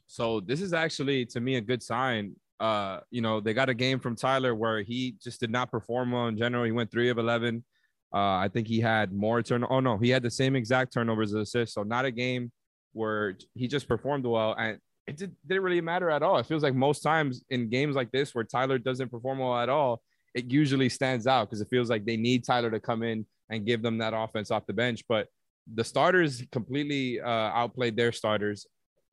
So 0.08 0.40
this 0.40 0.60
is 0.60 0.74
actually 0.74 1.24
to 1.24 1.40
me 1.40 1.56
a 1.56 1.62
good 1.62 1.82
sign. 1.82 2.36
Uh, 2.60 3.00
you 3.10 3.22
know, 3.22 3.40
they 3.40 3.54
got 3.54 3.70
a 3.70 3.74
game 3.74 3.98
from 3.98 4.14
Tyler 4.14 4.54
where 4.54 4.82
he 4.82 5.16
just 5.22 5.40
did 5.40 5.50
not 5.50 5.70
perform 5.70 6.12
well 6.12 6.26
in 6.26 6.36
general. 6.36 6.64
He 6.64 6.70
went 6.70 6.90
three 6.90 7.08
of 7.08 7.16
11. 7.16 7.64
Uh, 8.12 8.18
I 8.18 8.50
think 8.52 8.68
he 8.68 8.78
had 8.78 9.10
more 9.10 9.40
turn. 9.40 9.64
Oh 9.70 9.80
no, 9.80 9.96
he 9.96 10.10
had 10.10 10.22
the 10.22 10.30
same 10.30 10.54
exact 10.54 10.92
turnovers 10.92 11.34
as 11.34 11.48
assists. 11.48 11.74
So 11.74 11.82
not 11.82 12.04
a 12.04 12.10
game 12.10 12.52
where 12.94 13.36
he 13.54 13.68
just 13.68 13.86
performed 13.86 14.24
well 14.24 14.54
and 14.58 14.78
it 15.06 15.16
did, 15.16 15.34
didn't 15.46 15.62
really 15.62 15.80
matter 15.80 16.10
at 16.10 16.22
all. 16.22 16.38
It 16.38 16.46
feels 16.46 16.62
like 16.62 16.74
most 16.74 17.00
times 17.00 17.44
in 17.50 17.68
games 17.68 17.94
like 17.94 18.10
this 18.10 18.34
where 18.34 18.44
Tyler 18.44 18.78
doesn't 18.78 19.10
perform 19.10 19.38
well 19.38 19.58
at 19.58 19.68
all, 19.68 20.00
it 20.34 20.50
usually 20.50 20.88
stands 20.88 21.26
out 21.26 21.48
because 21.48 21.60
it 21.60 21.68
feels 21.68 21.90
like 21.90 22.04
they 22.04 22.16
need 22.16 22.44
Tyler 22.44 22.70
to 22.70 22.80
come 22.80 23.02
in 23.02 23.26
and 23.50 23.66
give 23.66 23.82
them 23.82 23.98
that 23.98 24.14
offense 24.14 24.50
off 24.50 24.66
the 24.66 24.72
bench. 24.72 25.04
But 25.08 25.28
the 25.72 25.84
starters 25.84 26.42
completely 26.50 27.20
uh, 27.20 27.28
outplayed 27.28 27.96
their 27.96 28.12
starters. 28.12 28.66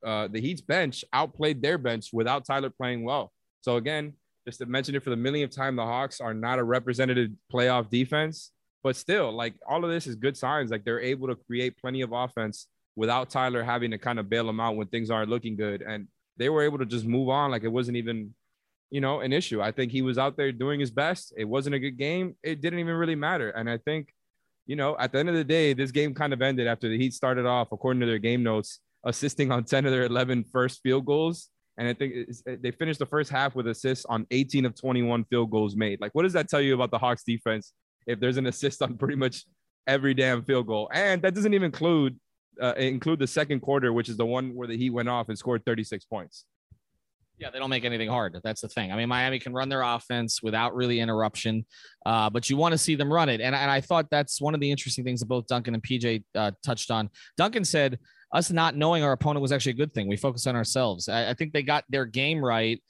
Uh, 0.04 0.28
the 0.28 0.40
Heat's 0.40 0.60
bench 0.60 1.04
outplayed 1.12 1.62
their 1.62 1.78
bench 1.78 2.08
without 2.12 2.44
Tyler 2.44 2.70
playing 2.70 3.04
well. 3.04 3.30
So 3.60 3.76
again, 3.76 4.14
just 4.46 4.58
to 4.58 4.66
mention 4.66 4.94
it 4.94 5.04
for 5.04 5.10
the 5.10 5.16
millionth 5.16 5.54
time, 5.54 5.76
the 5.76 5.84
Hawks 5.84 6.20
are 6.20 6.34
not 6.34 6.58
a 6.58 6.64
representative 6.64 7.30
playoff 7.52 7.88
defense, 7.88 8.50
but 8.82 8.96
still, 8.96 9.30
like 9.30 9.54
all 9.68 9.84
of 9.84 9.90
this 9.90 10.08
is 10.08 10.16
good 10.16 10.36
signs. 10.36 10.70
Like 10.70 10.84
they're 10.84 11.00
able 11.00 11.28
to 11.28 11.36
create 11.36 11.78
plenty 11.78 12.00
of 12.00 12.12
offense 12.12 12.66
without 12.96 13.30
Tyler 13.30 13.62
having 13.62 13.90
to 13.92 13.98
kind 13.98 14.18
of 14.18 14.28
bail 14.28 14.46
them 14.46 14.60
out 14.60 14.76
when 14.76 14.86
things 14.88 15.10
aren't 15.10 15.30
looking 15.30 15.56
good. 15.56 15.82
And 15.82 16.08
they 16.36 16.48
were 16.48 16.62
able 16.62 16.78
to 16.78 16.86
just 16.86 17.04
move 17.04 17.28
on 17.28 17.50
like 17.50 17.64
it 17.64 17.68
wasn't 17.68 17.96
even, 17.96 18.34
you 18.90 19.00
know, 19.00 19.20
an 19.20 19.32
issue. 19.32 19.62
I 19.62 19.72
think 19.72 19.92
he 19.92 20.02
was 20.02 20.18
out 20.18 20.36
there 20.36 20.52
doing 20.52 20.80
his 20.80 20.90
best. 20.90 21.32
It 21.36 21.44
wasn't 21.44 21.74
a 21.74 21.78
good 21.78 21.98
game. 21.98 22.36
It 22.42 22.60
didn't 22.60 22.80
even 22.80 22.94
really 22.94 23.14
matter. 23.14 23.50
And 23.50 23.68
I 23.68 23.78
think, 23.78 24.12
you 24.66 24.76
know, 24.76 24.96
at 24.98 25.12
the 25.12 25.18
end 25.18 25.28
of 25.28 25.34
the 25.34 25.44
day, 25.44 25.72
this 25.72 25.90
game 25.90 26.14
kind 26.14 26.32
of 26.32 26.42
ended 26.42 26.66
after 26.66 26.88
the 26.88 26.98
Heat 26.98 27.14
started 27.14 27.46
off, 27.46 27.72
according 27.72 28.00
to 28.00 28.06
their 28.06 28.18
game 28.18 28.42
notes, 28.42 28.80
assisting 29.04 29.50
on 29.50 29.64
10 29.64 29.86
of 29.86 29.92
their 29.92 30.04
11 30.04 30.44
first 30.44 30.80
field 30.82 31.06
goals. 31.06 31.48
And 31.78 31.88
I 31.88 31.94
think 31.94 32.14
they 32.44 32.70
finished 32.70 32.98
the 32.98 33.06
first 33.06 33.30
half 33.30 33.54
with 33.54 33.66
assists 33.66 34.04
on 34.04 34.26
18 34.30 34.66
of 34.66 34.78
21 34.78 35.24
field 35.24 35.50
goals 35.50 35.74
made. 35.74 36.00
Like, 36.02 36.14
what 36.14 36.24
does 36.24 36.34
that 36.34 36.48
tell 36.48 36.60
you 36.60 36.74
about 36.74 36.90
the 36.90 36.98
Hawks 36.98 37.24
defense 37.24 37.72
if 38.06 38.20
there's 38.20 38.36
an 38.36 38.46
assist 38.46 38.82
on 38.82 38.98
pretty 38.98 39.16
much 39.16 39.46
every 39.86 40.12
damn 40.12 40.44
field 40.44 40.66
goal? 40.66 40.90
And 40.92 41.22
that 41.22 41.34
doesn't 41.34 41.54
even 41.54 41.66
include 41.66 42.18
uh, 42.60 42.74
include 42.74 43.18
the 43.18 43.26
second 43.26 43.60
quarter, 43.60 43.92
which 43.92 44.08
is 44.08 44.16
the 44.16 44.26
one 44.26 44.54
where 44.54 44.68
the 44.68 44.76
Heat 44.76 44.90
went 44.90 45.08
off 45.08 45.28
and 45.28 45.38
scored 45.38 45.64
36 45.64 46.04
points. 46.06 46.44
Yeah, 47.38 47.50
they 47.50 47.58
don't 47.58 47.70
make 47.70 47.84
anything 47.84 48.08
hard. 48.08 48.38
That's 48.44 48.60
the 48.60 48.68
thing. 48.68 48.92
I 48.92 48.96
mean, 48.96 49.08
Miami 49.08 49.38
can 49.38 49.52
run 49.52 49.68
their 49.68 49.82
offense 49.82 50.42
without 50.42 50.76
really 50.76 51.00
interruption, 51.00 51.64
uh, 52.06 52.30
but 52.30 52.48
you 52.48 52.56
want 52.56 52.72
to 52.72 52.78
see 52.78 52.94
them 52.94 53.12
run 53.12 53.28
it. 53.28 53.40
And, 53.40 53.54
and 53.54 53.70
I 53.70 53.80
thought 53.80 54.08
that's 54.10 54.40
one 54.40 54.54
of 54.54 54.60
the 54.60 54.70
interesting 54.70 55.02
things 55.02 55.20
that 55.20 55.26
both 55.26 55.46
Duncan 55.48 55.74
and 55.74 55.82
PJ 55.82 56.22
uh, 56.36 56.52
touched 56.64 56.90
on. 56.90 57.10
Duncan 57.36 57.64
said, 57.64 57.98
us 58.32 58.50
not 58.50 58.76
knowing 58.76 59.02
our 59.02 59.12
opponent 59.12 59.42
was 59.42 59.52
actually 59.52 59.72
a 59.72 59.76
good 59.76 59.92
thing. 59.92 60.08
We 60.08 60.16
focus 60.16 60.46
on 60.46 60.56
ourselves. 60.56 61.08
I, 61.08 61.30
I 61.30 61.34
think 61.34 61.52
they 61.52 61.62
got 61.62 61.84
their 61.88 62.06
game 62.06 62.44
right 62.44 62.80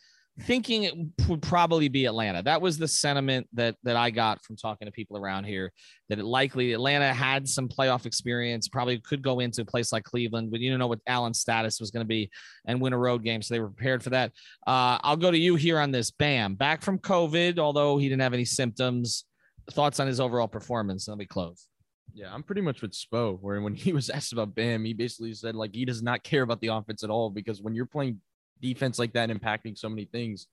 thinking 0.41 0.85
it 0.85 0.95
would 1.29 1.43
probably 1.43 1.89
be 1.89 2.07
Atlanta. 2.07 2.43
That 2.43 2.63
was 2.63 2.79
the 2.79 2.89
sentiment 2.89 3.47
that 3.53 3.77
that 3.83 3.97
I 3.97 4.11
got 4.11 4.43
from 4.43 4.57
talking 4.57 4.87
to 4.87 4.93
people 4.93 5.17
around 5.17 5.45
here. 5.45 5.73
That 6.09 6.19
it 6.19 6.25
likely 6.25 6.73
Atlanta 6.73 7.13
had 7.13 7.49
some 7.49 7.69
playoff 7.69 8.07
experience, 8.07 8.69
probably 8.69 8.99
could 8.99 9.23
go 9.23 9.41
into 9.41 9.63
a 9.63 9.65
place 9.65 9.93
like 9.93 10.05
Cleveland, 10.05 10.51
but 10.51 10.61
you 10.61 10.71
don't 10.71 10.79
know 10.79 10.87
what 10.87 11.01
Allen's 11.07 11.41
status 11.41 11.81
was 11.81 11.91
going 11.91 12.05
to 12.05 12.09
be 12.09 12.31
and 12.67 12.81
win 12.81 12.93
a 12.93 12.99
road 12.99 13.23
game, 13.23 13.43
so 13.43 13.55
they 13.55 13.61
were 13.61 13.69
prepared 13.69 14.03
for 14.03 14.11
that. 14.11 14.33
Uh, 14.67 14.99
I'll 15.03 15.17
go 15.17 15.31
to 15.31 15.39
you 15.39 15.55
here 15.55 15.79
on 15.79 15.91
this. 15.91 16.11
Bam, 16.11 16.55
back 16.55 16.83
from 16.83 16.99
COVID, 16.99 17.59
although 17.59 17.99
he 17.99 18.09
didn't 18.09 18.23
have 18.23 18.35
any 18.35 18.45
symptoms. 18.45 19.25
Thoughts 19.71 20.01
on 20.01 20.07
his 20.07 20.19
overall 20.19 20.49
performance? 20.49 21.07
Let 21.09 21.19
me 21.19 21.27
close. 21.27 21.69
Yeah, 22.15 22.33
I'm 22.33 22.43
pretty 22.43 22.61
much 22.61 22.83
with 22.83 22.93
Spo, 22.93 23.39
where 23.41 23.61
when 23.61 23.75
he 23.75 23.93
was 23.93 24.11
asked 24.11 24.33
about 24.33 24.55
Bam, 24.55 24.85
he 24.85 24.95
basically 24.95 25.35
said 25.35 25.55
like 25.55 25.75
he 25.75 25.85
does 25.85 26.03
not 26.03 26.23
care 26.25 26.43
about 26.43 26.61
the 26.61 26.69
offense 26.69 27.05
at 27.05 27.11
all 27.11 27.31
because 27.31 27.61
when 27.61 27.75
you're 27.75 27.87
playing 27.87 28.21
defense 28.63 28.99
like 28.99 29.13
that 29.13 29.29
impacting 29.29 29.77
so 29.77 29.89
many 29.89 30.07
things, 30.07 30.47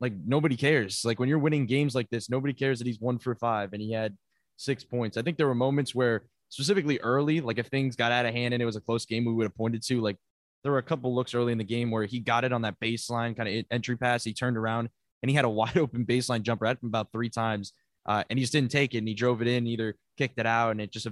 like 0.00 0.12
nobody 0.26 0.56
cares. 0.56 1.04
Like 1.04 1.18
when 1.18 1.28
you're 1.28 1.38
winning 1.38 1.66
games 1.66 1.94
like 1.94 2.10
this, 2.10 2.28
nobody 2.28 2.52
cares 2.52 2.78
that 2.78 2.86
he's 2.86 3.00
one 3.00 3.18
for 3.18 3.34
five 3.34 3.72
and 3.72 3.80
he 3.80 3.92
had 3.92 4.16
six 4.56 4.84
points. 4.84 5.16
I 5.16 5.22
think 5.22 5.38
there 5.38 5.46
were 5.46 5.54
moments 5.54 5.94
where 5.94 6.24
specifically 6.48 6.98
early, 7.00 7.40
like 7.40 7.58
if 7.58 7.66
things 7.68 7.96
got 7.96 8.12
out 8.12 8.26
of 8.26 8.34
hand 8.34 8.52
and 8.52 8.62
it 8.62 8.66
was 8.66 8.76
a 8.76 8.80
close 8.80 9.06
game, 9.06 9.24
we 9.24 9.32
would 9.32 9.44
have 9.44 9.56
pointed 9.56 9.82
to 9.84 10.00
like 10.00 10.16
there 10.62 10.72
were 10.72 10.78
a 10.78 10.82
couple 10.82 11.14
looks 11.14 11.34
early 11.34 11.52
in 11.52 11.58
the 11.58 11.64
game 11.64 11.90
where 11.90 12.04
he 12.04 12.20
got 12.20 12.44
it 12.44 12.52
on 12.52 12.62
that 12.62 12.78
baseline 12.80 13.36
kind 13.36 13.48
of 13.48 13.64
entry 13.70 13.96
pass. 13.96 14.24
He 14.24 14.32
turned 14.32 14.56
around 14.56 14.88
and 15.22 15.30
he 15.30 15.36
had 15.36 15.44
a 15.44 15.48
wide 15.60 15.78
open 15.78 16.04
baseline 16.04 16.42
jumper 16.42 16.66
at 16.66 16.82
him 16.82 16.88
about 16.88 17.12
three 17.12 17.30
times. 17.30 17.72
Uh, 18.06 18.24
and 18.30 18.38
he 18.38 18.42
just 18.42 18.52
didn't 18.52 18.70
take 18.70 18.94
it 18.94 18.98
and 18.98 19.08
he 19.08 19.14
drove 19.14 19.42
it 19.42 19.48
in, 19.48 19.66
either 19.66 19.94
kicked 20.16 20.38
it 20.38 20.46
out 20.46 20.70
and 20.70 20.80
it 20.80 20.90
just 20.90 21.06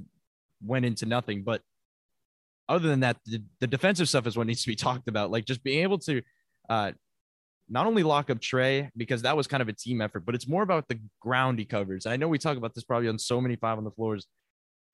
went 0.64 0.84
into 0.84 1.04
nothing. 1.04 1.42
But 1.42 1.60
other 2.68 2.88
than 2.88 3.00
that, 3.00 3.16
the, 3.26 3.42
the 3.60 3.66
defensive 3.66 4.08
stuff 4.08 4.26
is 4.26 4.36
what 4.36 4.46
needs 4.46 4.62
to 4.62 4.68
be 4.68 4.76
talked 4.76 5.08
about. 5.08 5.30
Like 5.30 5.44
just 5.44 5.62
being 5.62 5.82
able 5.82 5.98
to 6.00 6.22
uh, 6.68 6.92
not 7.68 7.86
only 7.86 8.02
lock 8.02 8.30
up 8.30 8.40
Trae 8.40 8.90
because 8.96 9.22
that 9.22 9.36
was 9.36 9.46
kind 9.46 9.62
of 9.62 9.68
a 9.68 9.72
team 9.72 10.00
effort, 10.00 10.24
but 10.24 10.34
it's 10.34 10.48
more 10.48 10.62
about 10.62 10.88
the 10.88 11.00
ground 11.20 11.58
he 11.58 11.64
covers. 11.64 12.06
I 12.06 12.16
know 12.16 12.28
we 12.28 12.38
talk 12.38 12.56
about 12.56 12.74
this 12.74 12.84
probably 12.84 13.08
on 13.08 13.18
so 13.18 13.40
many 13.40 13.56
five 13.56 13.78
on 13.78 13.84
the 13.84 13.90
floors, 13.90 14.26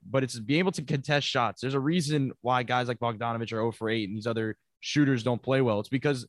but 0.08 0.22
it's 0.22 0.38
being 0.38 0.60
able 0.60 0.72
to 0.72 0.82
contest 0.82 1.26
shots. 1.26 1.60
There's 1.60 1.74
a 1.74 1.80
reason 1.80 2.32
why 2.40 2.62
guys 2.62 2.88
like 2.88 2.98
Bogdanovich 2.98 3.52
are 3.52 3.60
0 3.60 3.72
for 3.72 3.90
8 3.90 4.08
and 4.08 4.16
these 4.16 4.26
other 4.26 4.56
shooters 4.80 5.22
don't 5.22 5.42
play 5.42 5.60
well. 5.60 5.80
It's 5.80 5.88
because 5.88 6.26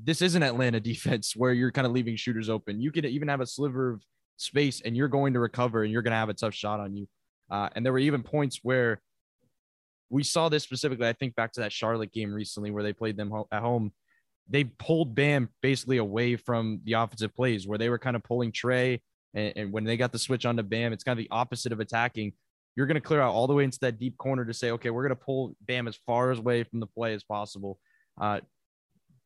this 0.00 0.20
isn't 0.20 0.42
Atlanta 0.42 0.80
defense 0.92 1.34
where 1.34 1.52
you're 1.52 1.72
kind 1.72 1.86
of 1.86 1.92
leaving 1.92 2.16
shooters 2.16 2.50
open. 2.50 2.80
You 2.80 2.92
could 2.92 3.06
even 3.06 3.28
have 3.28 3.40
a 3.40 3.46
sliver 3.46 3.92
of 3.92 4.02
space 4.36 4.82
and 4.82 4.96
you're 4.96 5.08
going 5.08 5.32
to 5.32 5.40
recover 5.40 5.82
and 5.82 5.92
you're 5.92 6.02
going 6.02 6.12
to 6.12 6.18
have 6.18 6.28
a 6.28 6.34
tough 6.34 6.54
shot 6.54 6.80
on 6.80 6.94
you. 6.94 7.08
Uh, 7.50 7.68
and 7.74 7.84
there 7.84 7.92
were 7.92 7.98
even 7.98 8.22
points 8.22 8.60
where 8.62 9.00
we 10.10 10.22
saw 10.22 10.48
this 10.48 10.62
specifically. 10.62 11.08
I 11.08 11.12
think 11.12 11.34
back 11.34 11.52
to 11.52 11.60
that 11.60 11.72
Charlotte 11.72 12.12
game 12.12 12.32
recently 12.32 12.70
where 12.70 12.82
they 12.82 12.92
played 12.92 13.16
them 13.16 13.32
at 13.50 13.62
home. 13.62 13.92
They 14.48 14.64
pulled 14.64 15.14
Bam 15.14 15.48
basically 15.60 15.96
away 15.96 16.36
from 16.36 16.80
the 16.84 16.92
offensive 16.94 17.34
plays 17.34 17.66
where 17.66 17.78
they 17.78 17.88
were 17.88 17.98
kind 17.98 18.14
of 18.14 18.22
pulling 18.22 18.52
Trae. 18.52 19.00
And, 19.34 19.52
and 19.56 19.72
when 19.72 19.84
they 19.84 19.96
got 19.96 20.12
the 20.12 20.18
switch 20.18 20.46
onto 20.46 20.62
Bam, 20.62 20.92
it's 20.92 21.02
kind 21.02 21.18
of 21.18 21.24
the 21.24 21.30
opposite 21.34 21.72
of 21.72 21.80
attacking. 21.80 22.32
You're 22.76 22.86
going 22.86 22.96
to 22.96 23.00
clear 23.00 23.20
out 23.20 23.34
all 23.34 23.46
the 23.46 23.54
way 23.54 23.64
into 23.64 23.78
that 23.80 23.98
deep 23.98 24.16
corner 24.18 24.44
to 24.44 24.54
say, 24.54 24.70
okay, 24.72 24.90
we're 24.90 25.02
going 25.02 25.18
to 25.18 25.24
pull 25.24 25.56
Bam 25.62 25.88
as 25.88 25.96
far 26.06 26.30
away 26.30 26.62
from 26.62 26.80
the 26.80 26.86
play 26.86 27.14
as 27.14 27.24
possible. 27.24 27.78
Uh, 28.20 28.40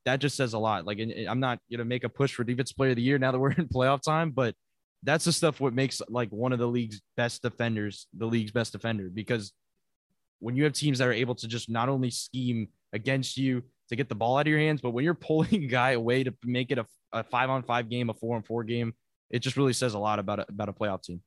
that 0.06 0.20
just 0.20 0.36
says 0.36 0.54
a 0.54 0.58
lot. 0.58 0.86
Like, 0.86 0.98
I'm 1.28 1.40
not 1.40 1.58
going 1.70 1.78
to 1.78 1.84
make 1.84 2.04
a 2.04 2.08
push 2.08 2.32
for 2.32 2.44
defense 2.44 2.72
player 2.72 2.90
of 2.90 2.96
the 2.96 3.02
year 3.02 3.18
now 3.18 3.32
that 3.32 3.38
we're 3.38 3.52
in 3.58 3.68
playoff 3.68 4.00
time, 4.00 4.30
but 4.30 4.54
that's 5.02 5.24
the 5.24 5.32
stuff 5.32 5.60
what 5.60 5.74
makes 5.74 6.00
like 6.08 6.30
one 6.30 6.52
of 6.52 6.58
the 6.58 6.66
league's 6.66 7.00
best 7.16 7.42
defenders 7.42 8.06
the 8.14 8.26
league's 8.26 8.52
best 8.52 8.72
defender 8.72 9.08
because 9.12 9.52
when 10.40 10.56
you 10.56 10.64
have 10.64 10.72
teams 10.72 10.98
that 10.98 11.08
are 11.08 11.12
able 11.12 11.34
to 11.36 11.48
just 11.48 11.70
not 11.70 11.88
only 11.88 12.10
scheme 12.10 12.68
against 12.92 13.36
you 13.36 13.62
to 13.88 13.96
get 13.96 14.08
the 14.08 14.14
ball 14.14 14.36
out 14.36 14.42
of 14.42 14.46
your 14.48 14.58
hands, 14.58 14.80
but 14.80 14.90
when 14.90 15.04
you're 15.04 15.14
pulling 15.28 15.64
a 15.64 15.66
guy 15.66 15.92
away 15.92 16.24
to 16.24 16.34
make 16.44 16.70
it 16.70 16.78
a, 16.78 16.86
a 17.12 17.22
five 17.24 17.50
on 17.50 17.62
five 17.62 17.88
game, 17.88 18.10
a 18.10 18.14
four 18.14 18.36
on 18.36 18.42
four 18.42 18.64
game, 18.64 18.92
it 19.30 19.40
just 19.40 19.56
really 19.56 19.72
says 19.72 19.94
a 19.94 19.98
lot 19.98 20.18
about 20.18 20.40
a, 20.40 20.46
about 20.48 20.68
a 20.68 20.72
playoff 20.72 21.02
team. 21.02 21.22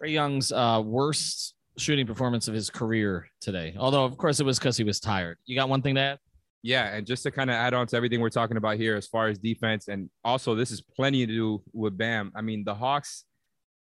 Trae 0.00 0.10
Young's 0.10 0.50
uh, 0.50 0.82
worst 0.84 1.54
shooting 1.78 2.06
performance 2.06 2.48
of 2.48 2.54
his 2.54 2.68
career 2.70 3.28
today. 3.40 3.74
Although, 3.78 4.04
of 4.04 4.16
course, 4.18 4.40
it 4.40 4.46
was 4.46 4.58
because 4.58 4.76
he 4.76 4.84
was 4.84 5.00
tired. 5.00 5.38
You 5.46 5.56
got 5.56 5.68
one 5.68 5.82
thing 5.82 5.94
to 5.94 6.00
add? 6.00 6.18
Yeah, 6.62 6.94
and 6.94 7.06
just 7.06 7.24
to 7.24 7.30
kind 7.30 7.50
of 7.50 7.54
add 7.54 7.74
on 7.74 7.86
to 7.88 7.96
everything 7.96 8.20
we're 8.20 8.30
talking 8.30 8.56
about 8.56 8.76
here 8.76 8.96
as 8.96 9.08
far 9.08 9.28
as 9.28 9.38
defense, 9.38 9.88
and 9.88 10.08
also 10.24 10.54
this 10.54 10.70
is 10.70 10.80
plenty 10.80 11.26
to 11.26 11.32
do 11.32 11.62
with 11.72 11.98
Bam. 11.98 12.30
I 12.36 12.40
mean, 12.40 12.62
the 12.62 12.74
Hawks 12.74 13.24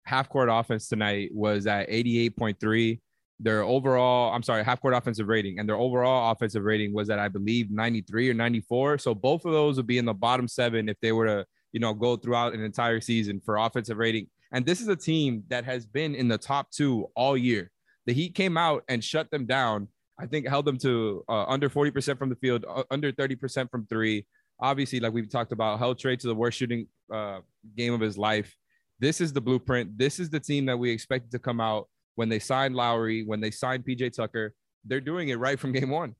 half 0.05 0.27
court 0.27 0.49
offense 0.51 0.87
tonight 0.87 1.29
was 1.33 1.67
at 1.67 1.89
88.3. 1.89 2.99
Their 3.43 3.63
overall, 3.63 4.33
I'm 4.33 4.43
sorry, 4.43 4.63
half 4.63 4.81
court 4.81 4.93
offensive 4.93 5.27
rating, 5.27 5.59
and 5.59 5.67
their 5.67 5.75
overall 5.75 6.31
offensive 6.31 6.63
rating 6.63 6.93
was 6.93 7.09
at 7.09 7.19
I 7.19 7.27
believe 7.27 7.69
93 7.69 8.29
or 8.29 8.33
94. 8.33 8.97
So 8.97 9.13
both 9.13 9.45
of 9.45 9.51
those 9.51 9.77
would 9.77 9.87
be 9.87 9.97
in 9.97 10.05
the 10.05 10.13
bottom 10.13 10.47
seven 10.47 10.89
if 10.89 10.97
they 11.01 11.11
were 11.11 11.25
to, 11.25 11.45
you 11.71 11.79
know, 11.79 11.93
go 11.93 12.15
throughout 12.15 12.53
an 12.53 12.63
entire 12.63 13.01
season 13.01 13.41
for 13.43 13.57
offensive 13.57 13.97
rating. 13.97 14.27
And 14.51 14.65
this 14.65 14.81
is 14.81 14.87
a 14.87 14.95
team 14.95 15.43
that 15.49 15.65
has 15.65 15.85
been 15.85 16.15
in 16.15 16.27
the 16.27 16.37
top 16.37 16.71
two 16.71 17.07
all 17.15 17.37
year. 17.37 17.71
The 18.05 18.13
Heat 18.13 18.35
came 18.35 18.57
out 18.57 18.83
and 18.87 19.03
shut 19.03 19.29
them 19.31 19.45
down 19.45 19.87
I 20.19 20.25
think 20.25 20.47
held 20.47 20.65
them 20.65 20.77
to 20.79 21.23
uh, 21.27 21.45
under 21.45 21.69
40% 21.69 22.17
from 22.17 22.29
the 22.29 22.35
field, 22.35 22.65
uh, 22.67 22.83
under 22.91 23.11
30% 23.11 23.69
from 23.69 23.85
three. 23.87 24.25
Obviously, 24.59 24.99
like 24.99 25.13
we've 25.13 25.29
talked 25.29 25.51
about, 25.51 25.79
held 25.79 25.97
Trae 25.97 26.17
to 26.19 26.27
the 26.27 26.35
worst 26.35 26.57
shooting 26.57 26.87
uh, 27.11 27.39
game 27.75 27.93
of 27.93 27.99
his 27.99 28.17
life. 28.17 28.55
This 28.99 29.19
is 29.19 29.33
the 29.33 29.41
blueprint. 29.41 29.97
This 29.97 30.19
is 30.19 30.29
the 30.29 30.39
team 30.39 30.65
that 30.67 30.77
we 30.77 30.91
expected 30.91 31.31
to 31.31 31.39
come 31.39 31.59
out 31.59 31.89
when 32.15 32.29
they 32.29 32.39
signed 32.39 32.75
Lowry, 32.75 33.23
when 33.23 33.41
they 33.41 33.51
signed 33.51 33.85
PJ 33.85 34.13
Tucker. 34.15 34.53
They're 34.85 35.01
doing 35.01 35.29
it 35.29 35.39
right 35.39 35.59
from 35.59 35.71
game 35.71 35.89
one. 35.89 36.15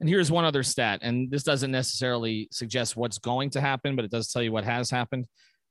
And 0.00 0.08
here's 0.08 0.30
one 0.30 0.46
other 0.46 0.62
stat, 0.62 1.00
and 1.02 1.30
this 1.30 1.42
doesn't 1.42 1.70
necessarily 1.70 2.48
suggest 2.50 2.96
what's 2.96 3.18
going 3.18 3.50
to 3.50 3.60
happen, 3.60 3.96
but 3.96 4.04
it 4.04 4.10
does 4.10 4.32
tell 4.32 4.42
you 4.42 4.50
what 4.50 4.64
has 4.64 4.90
happened. 4.90 5.26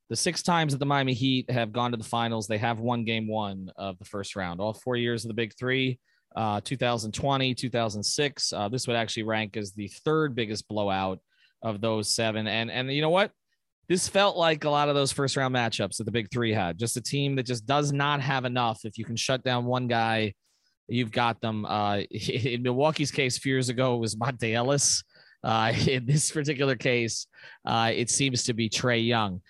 The 0.08 0.16
six 0.16 0.42
times 0.42 0.72
that 0.72 0.78
the 0.78 0.86
Miami 0.86 1.14
Heat 1.14 1.50
have 1.50 1.72
gone 1.72 1.90
to 1.90 1.96
the 1.96 2.04
finals, 2.04 2.46
they 2.46 2.58
have 2.58 2.78
won 2.78 3.04
game 3.04 3.26
one 3.26 3.70
of 3.76 3.98
the 3.98 4.04
first 4.04 4.36
round. 4.36 4.60
All 4.60 4.72
four 4.72 4.96
years 4.96 5.24
of 5.24 5.28
the 5.28 5.34
big 5.34 5.52
three, 5.58 5.98
uh, 6.36 6.60
2020, 6.62 7.54
2006. 7.54 8.52
Uh, 8.52 8.68
this 8.68 8.86
would 8.86 8.96
actually 8.96 9.24
rank 9.24 9.56
as 9.56 9.72
the 9.72 9.88
third 10.04 10.34
biggest 10.34 10.68
blowout 10.68 11.18
of 11.62 11.80
those 11.80 12.08
seven. 12.14 12.46
And 12.46 12.70
and 12.70 12.92
you 12.92 13.02
know 13.02 13.10
what? 13.10 13.32
This 13.90 14.06
felt 14.06 14.36
like 14.36 14.62
a 14.62 14.70
lot 14.70 14.88
of 14.88 14.94
those 14.94 15.10
first 15.10 15.36
round 15.36 15.52
matchups 15.52 15.96
that 15.96 16.04
the 16.04 16.12
big 16.12 16.30
three 16.30 16.52
had. 16.52 16.78
Just 16.78 16.96
a 16.96 17.00
team 17.00 17.34
that 17.34 17.42
just 17.44 17.66
does 17.66 17.92
not 17.92 18.20
have 18.20 18.44
enough. 18.44 18.84
If 18.84 18.96
you 18.96 19.04
can 19.04 19.16
shut 19.16 19.42
down 19.42 19.64
one 19.64 19.88
guy, 19.88 20.34
you've 20.86 21.10
got 21.10 21.40
them. 21.40 21.66
Uh, 21.66 21.96
in 22.12 22.62
Milwaukee's 22.62 23.10
case, 23.10 23.36
a 23.36 23.40
few 23.40 23.52
years 23.52 23.68
ago, 23.68 23.96
it 23.96 23.98
was 23.98 24.14
Monta 24.14 24.54
Ellis. 24.54 25.02
Uh, 25.42 25.72
in 25.88 26.06
this 26.06 26.30
particular 26.30 26.76
case, 26.76 27.26
uh, 27.64 27.90
it 27.92 28.10
seems 28.10 28.44
to 28.44 28.54
be 28.54 28.70
Trae 28.70 29.04
Young. 29.04 29.42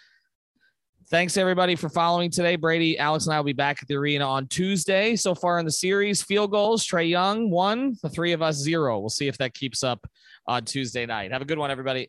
Thanks 1.11 1.37
everybody 1.37 1.77
for 1.77 1.91
following 1.91 2.31
today. 2.31 2.57
Brady, 2.57 2.99
Alex, 2.99 3.27
and 3.27 3.35
I 3.35 3.39
will 3.39 3.45
be 3.45 3.53
back 3.53 3.83
at 3.83 3.89
the 3.89 3.97
arena 3.97 4.25
on 4.25 4.47
Tuesday. 4.47 5.17
So 5.17 5.35
far 5.35 5.59
in 5.59 5.67
the 5.67 5.71
series, 5.71 6.23
field 6.23 6.51
goals: 6.51 6.87
Trae 6.87 7.11
Young 7.11 7.51
one, 7.51 7.95
the 8.03 8.09
three 8.09 8.33
of 8.33 8.41
us 8.41 8.57
zero. 8.57 9.01
We'll 9.01 9.11
see 9.11 9.29
if 9.29 9.37
that 9.37 9.53
keeps 9.53 9.83
up 9.83 10.07
on 10.47 10.65
Tuesday 10.65 11.05
night. 11.05 11.31
Have 11.31 11.43
a 11.43 11.45
good 11.45 11.59
one, 11.59 11.71
everybody. 11.71 12.09